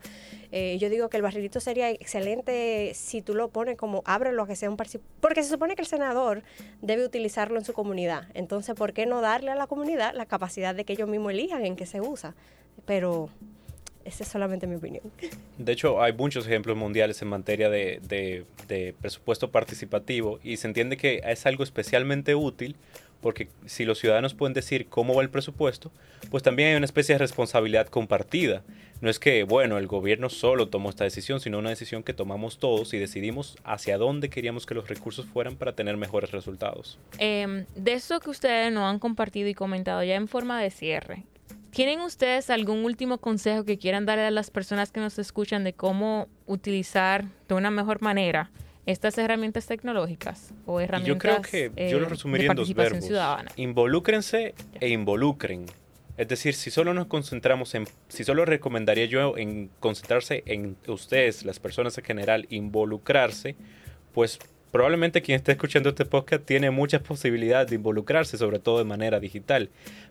Eh, 0.53 0.77
yo 0.79 0.89
digo 0.89 1.09
que 1.09 1.17
el 1.17 1.23
barrilito 1.23 1.59
sería 1.59 1.89
excelente 1.89 2.93
si 2.95 3.21
tú 3.21 3.35
lo 3.35 3.49
pones 3.49 3.75
como 3.75 4.03
ábrelo 4.05 4.43
a 4.43 4.47
que 4.47 4.55
sea 4.55 4.69
un 4.69 4.77
porque 5.19 5.43
se 5.43 5.49
supone 5.49 5.75
que 5.75 5.81
el 5.81 5.87
senador 5.87 6.43
debe 6.81 7.05
utilizarlo 7.05 7.57
en 7.57 7.65
su 7.65 7.73
comunidad. 7.73 8.29
Entonces, 8.33 8.75
¿por 8.75 8.93
qué 8.95 9.05
no 9.05 9.21
darle 9.21 9.51
a 9.51 9.55
la 9.55 9.67
comunidad 9.67 10.15
la 10.15 10.25
capacidad 10.25 10.73
de 10.73 10.85
que 10.85 10.93
ellos 10.93 11.07
mismos 11.07 11.33
elijan 11.33 11.63
en 11.63 11.75
qué 11.75 11.85
se 11.85 12.01
usa? 12.01 12.33
Pero 12.85 13.29
esa 14.05 14.23
es 14.23 14.29
solamente 14.29 14.65
mi 14.65 14.75
opinión. 14.75 15.03
De 15.57 15.71
hecho, 15.71 16.01
hay 16.01 16.13
muchos 16.13 16.47
ejemplos 16.47 16.77
mundiales 16.77 17.21
en 17.21 17.27
materia 17.27 17.69
de, 17.69 17.99
de, 18.07 18.45
de 18.67 18.95
presupuesto 18.99 19.51
participativo 19.51 20.39
y 20.43 20.57
se 20.57 20.67
entiende 20.67 20.97
que 20.97 21.21
es 21.23 21.45
algo 21.45 21.63
especialmente 21.63 22.33
útil 22.33 22.75
porque 23.25 23.47
si 23.65 23.85
los 23.85 23.97
ciudadanos 23.97 24.35
pueden 24.35 24.53
decir 24.53 24.85
cómo 24.85 25.15
va 25.15 25.23
el 25.23 25.31
presupuesto, 25.31 25.91
pues 26.29 26.43
también 26.43 26.69
hay 26.69 26.75
una 26.75 26.85
especie 26.85 27.15
de 27.15 27.17
responsabilidad 27.17 27.87
compartida. 27.87 28.61
No 29.01 29.09
es 29.09 29.17
que, 29.17 29.41
bueno, 29.41 29.79
el 29.79 29.87
gobierno 29.87 30.29
solo 30.29 30.67
tomó 30.69 30.91
esta 30.91 31.05
decisión, 31.05 31.39
sino 31.39 31.57
una 31.57 31.71
decisión 31.71 32.03
que 32.03 32.13
tomamos 32.13 32.59
todos 32.59 32.93
y 32.93 32.99
decidimos 32.99 33.57
hacia 33.63 33.97
dónde 33.97 34.29
queríamos 34.29 34.67
que 34.67 34.75
los 34.75 34.87
recursos 34.87 35.25
fueran 35.25 35.55
para 35.55 35.73
tener 35.73 35.97
mejores 35.97 36.29
resultados. 36.29 36.99
Em, 37.17 37.65
de 37.75 37.93
eso 37.93 38.19
que 38.19 38.29
ustedes 38.29 38.71
nos 38.71 38.83
han 38.83 38.99
compartido 38.99 39.49
y 39.49 39.55
comentado 39.55 40.03
ya 40.03 40.13
en 40.13 40.27
forma 40.27 40.61
de 40.61 40.69
cierre, 40.69 41.23
¿tienen 41.71 42.01
ustedes 42.01 42.51
algún 42.51 42.85
último 42.85 43.17
consejo 43.17 43.65
que 43.65 43.79
quieran 43.79 44.05
darle 44.05 44.25
a 44.25 44.29
las 44.29 44.51
personas 44.51 44.91
que 44.91 44.99
nos 44.99 45.17
escuchan 45.17 45.63
de 45.63 45.73
cómo 45.73 46.27
utilizar 46.45 47.25
de 47.47 47.55
una 47.55 47.71
mejor 47.71 48.03
manera 48.03 48.51
estas 48.85 49.17
herramientas 49.17 49.65
tecnológicas 49.65 50.53
o 50.65 50.79
herramientas 50.79 51.07
Yo 51.07 51.17
creo 51.17 51.41
que 51.41 51.89
yo 51.89 51.99
lo 51.99 52.07
eh, 52.07 52.09
resumiría 52.09 52.51
en 52.51 52.55
dos 52.55 52.73
verbos. 52.73 53.05
Ciudadana. 53.05 53.51
Involúcrense 53.55 54.53
e 54.79 54.89
involucren. 54.89 55.65
Es 56.17 56.27
decir, 56.29 56.53
si 56.53 56.71
solo 56.71 56.93
nos 56.93 57.07
concentramos 57.07 57.75
en, 57.75 57.87
si 58.07 58.23
solo 58.23 58.45
recomendaría 58.45 59.05
yo 59.05 59.37
en 59.37 59.69
concentrarse 59.79 60.43
en 60.45 60.77
ustedes, 60.87 61.43
las 61.43 61.59
personas 61.59 61.97
en 61.97 62.05
general, 62.05 62.45
involucrarse, 62.49 63.55
pues 64.13 64.39
probablemente 64.75 65.21
quien 65.21 65.37
esté 65.37 65.53
escuchando 65.53 65.87
este 65.87 66.03
podcast 66.03 66.43
tiene 66.43 66.69
muchas 66.69 67.01
posibilidades 67.01 67.69
de 67.69 67.75
involucrarse, 67.77 68.37
sobre 68.37 68.59
todo 68.59 68.79
de 68.79 68.83
manera 68.83 69.21
digital. 69.21 69.69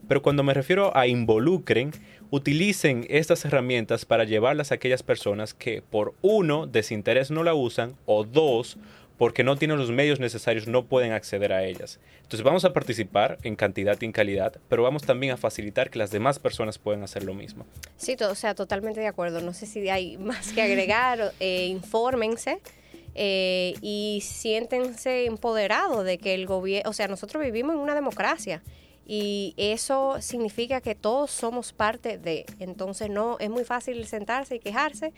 Pero 0.08 0.22
cuando 0.22 0.42
me 0.42 0.54
refiero 0.54 0.96
a 0.96 1.06
involucren, 1.06 1.92
utilicen 2.30 3.06
estas 3.10 3.44
herramientas 3.44 4.06
para 4.06 4.24
llevarlas 4.24 4.72
a 4.72 4.76
aquellas 4.76 5.02
personas 5.02 5.52
que 5.52 5.82
por 5.82 6.14
uno, 6.22 6.66
desinterés 6.66 7.30
no 7.30 7.44
la 7.44 7.52
usan 7.52 7.94
o 8.06 8.24
dos, 8.24 8.78
porque 9.18 9.44
no 9.44 9.56
tienen 9.56 9.76
los 9.76 9.90
medios 9.90 10.18
necesarios, 10.18 10.66
no 10.66 10.86
pueden 10.86 11.12
acceder 11.12 11.52
a 11.52 11.62
ellas. 11.62 12.00
Entonces 12.22 12.42
vamos 12.42 12.64
a 12.64 12.72
participar 12.72 13.36
en 13.42 13.56
cantidad 13.56 13.98
y 14.00 14.06
en 14.06 14.12
calidad, 14.12 14.56
pero 14.70 14.82
vamos 14.82 15.02
también 15.02 15.34
a 15.34 15.36
facilitar 15.36 15.90
que 15.90 15.98
las 15.98 16.10
demás 16.10 16.38
personas 16.38 16.78
puedan 16.78 17.02
hacer 17.02 17.22
lo 17.24 17.34
mismo. 17.34 17.66
Sí, 17.98 18.16
o 18.18 18.34
sea, 18.34 18.54
totalmente 18.54 19.00
de 19.00 19.08
acuerdo. 19.08 19.42
No 19.42 19.52
sé 19.52 19.66
si 19.66 19.86
hay 19.90 20.16
más 20.16 20.54
que 20.54 20.62
agregar. 20.62 21.34
Eh, 21.38 21.66
infórmense. 21.66 22.62
Eh, 23.14 23.74
y 23.80 24.20
siéntense 24.22 25.26
empoderados 25.26 26.04
de 26.04 26.18
que 26.18 26.34
el 26.34 26.46
gobierno, 26.46 26.90
o 26.90 26.92
sea, 26.92 27.08
nosotros 27.08 27.42
vivimos 27.42 27.74
en 27.74 27.80
una 27.80 27.94
democracia 27.94 28.62
y 29.06 29.54
eso 29.56 30.20
significa 30.20 30.80
que 30.80 30.94
todos 30.94 31.30
somos 31.30 31.72
parte 31.72 32.16
de. 32.16 32.46
Entonces 32.58 33.10
no 33.10 33.36
es 33.38 33.50
muy 33.50 33.64
fácil 33.64 34.06
sentarse 34.06 34.56
y 34.56 34.60
quejarse, 34.60 35.12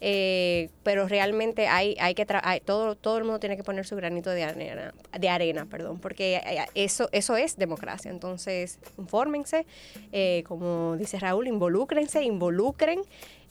eh, 0.00 0.70
pero 0.82 1.08
realmente 1.08 1.66
hay, 1.66 1.96
hay 1.98 2.14
que 2.14 2.24
todo 2.64 2.94
todo 2.94 3.18
el 3.18 3.24
mundo 3.24 3.40
tiene 3.40 3.56
que 3.56 3.64
poner 3.64 3.84
su 3.84 3.96
granito 3.96 4.30
de 4.30 4.44
arena, 4.44 4.94
de 5.18 5.28
arena, 5.28 5.66
perdón, 5.66 5.98
porque 5.98 6.36
eh, 6.36 6.64
eso 6.74 7.08
eso 7.12 7.36
es 7.36 7.56
democracia. 7.56 8.10
Entonces 8.10 8.78
infórmense, 8.96 9.66
eh, 10.12 10.44
como 10.46 10.96
dice 10.96 11.18
Raúl, 11.18 11.48
involúcrense, 11.48 12.22
involucren. 12.22 13.00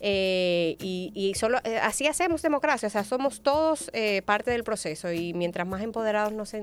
Eh, 0.03 0.77
y, 0.79 1.33
solo 1.35 1.59
eh, 1.63 1.77
así 1.77 2.07
hacemos 2.07 2.41
democracia, 2.41 2.87
o 2.87 2.89
sea, 2.89 3.03
somos 3.03 3.43
todos 3.43 3.91
eh, 3.93 4.23
parte 4.23 4.49
del 4.49 4.63
proceso 4.63 5.11
y 5.11 5.35
mientras 5.35 5.67
más 5.67 5.83
empoderados 5.83 6.33
nos, 6.33 6.55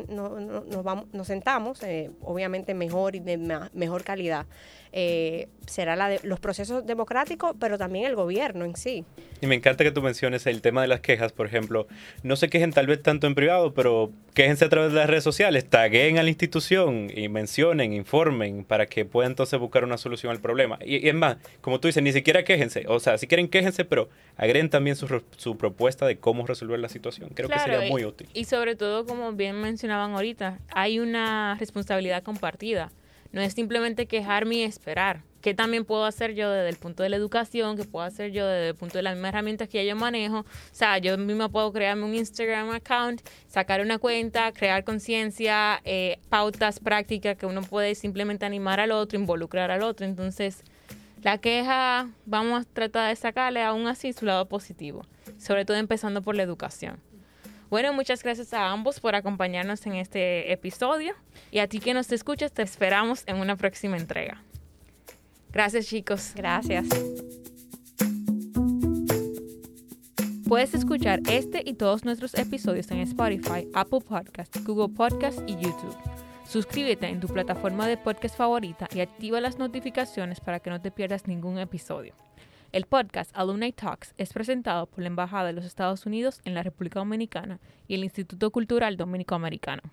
vamos, 0.82 1.06
nos 1.12 1.28
sentamos, 1.28 1.78
obviamente 2.20 2.74
mejor 2.74 3.14
y 3.14 3.20
de 3.20 3.38
mejor 3.74 4.02
calidad. 4.02 4.46
Eh, 4.92 5.48
será 5.66 5.96
la 5.96 6.08
de, 6.08 6.20
los 6.22 6.40
procesos 6.40 6.86
democráticos, 6.86 7.54
pero 7.60 7.78
también 7.78 8.06
el 8.06 8.14
gobierno 8.14 8.64
en 8.64 8.74
sí. 8.76 9.04
Y 9.40 9.46
me 9.46 9.54
encanta 9.54 9.84
que 9.84 9.90
tú 9.90 10.02
menciones 10.02 10.46
el 10.46 10.62
tema 10.62 10.82
de 10.82 10.88
las 10.88 11.00
quejas, 11.00 11.32
por 11.32 11.46
ejemplo. 11.46 11.86
No 12.22 12.36
se 12.36 12.48
quejen 12.48 12.72
tal 12.72 12.86
vez 12.86 13.02
tanto 13.02 13.26
en 13.26 13.34
privado, 13.34 13.74
pero 13.74 14.10
quéjense 14.34 14.64
a 14.64 14.68
través 14.68 14.92
de 14.92 14.98
las 14.98 15.08
redes 15.08 15.24
sociales, 15.24 15.68
taguen 15.68 16.18
a 16.18 16.22
la 16.22 16.28
institución 16.30 17.10
y 17.14 17.28
mencionen, 17.28 17.92
informen 17.92 18.64
para 18.64 18.86
que 18.86 19.04
puedan 19.04 19.32
entonces 19.32 19.58
buscar 19.60 19.84
una 19.84 19.98
solución 19.98 20.32
al 20.32 20.40
problema. 20.40 20.78
Y, 20.84 21.06
es 21.06 21.14
más, 21.14 21.36
como 21.60 21.80
tú 21.80 21.88
dices, 21.88 22.02
ni 22.02 22.12
siquiera 22.12 22.44
quéjense. 22.44 22.84
O 22.88 22.98
sea, 22.98 23.18
si 23.18 23.26
quieren 23.26 23.48
quéjense, 23.48 23.84
pero 23.84 24.08
agreguen 24.36 24.70
también 24.70 24.96
su, 24.96 25.22
su 25.36 25.56
propuesta 25.56 26.06
de 26.06 26.18
cómo 26.18 26.46
resolver 26.46 26.78
la 26.78 26.88
situación. 26.88 27.30
Creo 27.34 27.48
que 27.48 27.58
sería 27.58 27.82
muy 27.82 28.04
útil. 28.04 28.28
Y 28.32 28.44
sobre 28.44 28.74
todo, 28.74 29.04
como 29.06 29.32
bien 29.32 29.60
mencionaban 29.60 30.12
ahorita, 30.12 30.58
hay 30.72 30.98
una 30.98 31.56
responsabilidad 31.58 32.22
compartida. 32.22 32.90
No 33.32 33.40
es 33.40 33.52
simplemente 33.52 34.06
quejarme 34.06 34.56
y 34.56 34.62
esperar. 34.62 35.22
¿Qué 35.40 35.54
también 35.54 35.84
puedo 35.84 36.04
hacer 36.04 36.34
yo 36.34 36.50
desde 36.50 36.68
el 36.68 36.76
punto 36.76 37.02
de 37.02 37.10
la 37.10 37.16
educación? 37.16 37.76
¿Qué 37.76 37.84
puedo 37.84 38.04
hacer 38.04 38.32
yo 38.32 38.46
desde 38.46 38.70
el 38.70 38.74
punto 38.74 38.98
de 38.98 39.02
las 39.02 39.14
mismas 39.14 39.28
herramientas 39.30 39.68
que 39.68 39.86
yo 39.86 39.94
manejo? 39.94 40.40
O 40.40 40.44
sea, 40.72 40.98
yo 40.98 41.16
misma 41.16 41.48
puedo 41.48 41.72
crearme 41.72 42.04
un 42.04 42.14
Instagram 42.14 42.70
account, 42.70 43.20
sacar 43.46 43.80
una 43.80 43.98
cuenta, 43.98 44.50
crear 44.52 44.82
conciencia, 44.82 45.80
eh, 45.84 46.18
pautas 46.28 46.80
prácticas 46.80 47.36
que 47.36 47.46
uno 47.46 47.62
puede 47.62 47.94
simplemente 47.94 48.46
animar 48.46 48.80
al 48.80 48.90
otro, 48.90 49.18
involucrar 49.18 49.70
al 49.70 49.82
otro. 49.82 50.06
Entonces, 50.06 50.64
la 51.22 51.38
queja, 51.38 52.08
vamos 52.26 52.62
a 52.62 52.64
tratar 52.64 53.08
de 53.08 53.16
sacarle 53.16 53.62
aún 53.62 53.86
así 53.86 54.12
su 54.12 54.24
lado 54.26 54.46
positivo, 54.46 55.06
sobre 55.38 55.64
todo 55.64 55.76
empezando 55.76 56.22
por 56.22 56.34
la 56.34 56.42
educación. 56.42 57.00
Bueno, 57.70 57.92
muchas 57.92 58.22
gracias 58.22 58.54
a 58.54 58.70
ambos 58.70 58.98
por 58.98 59.14
acompañarnos 59.14 59.84
en 59.86 59.94
este 59.96 60.52
episodio 60.52 61.14
y 61.50 61.58
a 61.58 61.68
ti 61.68 61.80
que 61.80 61.92
nos 61.92 62.10
escuchas 62.12 62.52
te 62.52 62.62
esperamos 62.62 63.24
en 63.26 63.36
una 63.36 63.56
próxima 63.56 63.98
entrega. 63.98 64.42
Gracias 65.52 65.86
chicos. 65.86 66.32
Gracias. 66.34 66.86
Puedes 70.48 70.72
escuchar 70.72 71.20
este 71.28 71.62
y 71.62 71.74
todos 71.74 72.06
nuestros 72.06 72.32
episodios 72.34 72.90
en 72.90 73.00
Spotify, 73.00 73.68
Apple 73.74 74.00
Podcasts, 74.00 74.64
Google 74.64 74.94
Podcasts 74.94 75.42
y 75.46 75.52
YouTube. 75.56 75.94
Suscríbete 76.48 77.06
en 77.06 77.20
tu 77.20 77.28
plataforma 77.28 77.86
de 77.86 77.98
podcast 77.98 78.34
favorita 78.34 78.88
y 78.94 79.00
activa 79.00 79.42
las 79.42 79.58
notificaciones 79.58 80.40
para 80.40 80.60
que 80.60 80.70
no 80.70 80.80
te 80.80 80.90
pierdas 80.90 81.26
ningún 81.26 81.58
episodio. 81.58 82.14
El 82.70 82.84
podcast 82.84 83.30
Alumni 83.34 83.72
Talks 83.72 84.12
es 84.18 84.34
presentado 84.34 84.84
por 84.84 85.00
la 85.00 85.06
Embajada 85.06 85.46
de 85.46 85.54
los 85.54 85.64
Estados 85.64 86.04
Unidos 86.04 86.42
en 86.44 86.52
la 86.52 86.62
República 86.62 86.98
Dominicana 86.98 87.60
y 87.86 87.94
el 87.94 88.04
Instituto 88.04 88.50
Cultural 88.50 88.98
Dominico 88.98 89.34
Americano. 89.34 89.90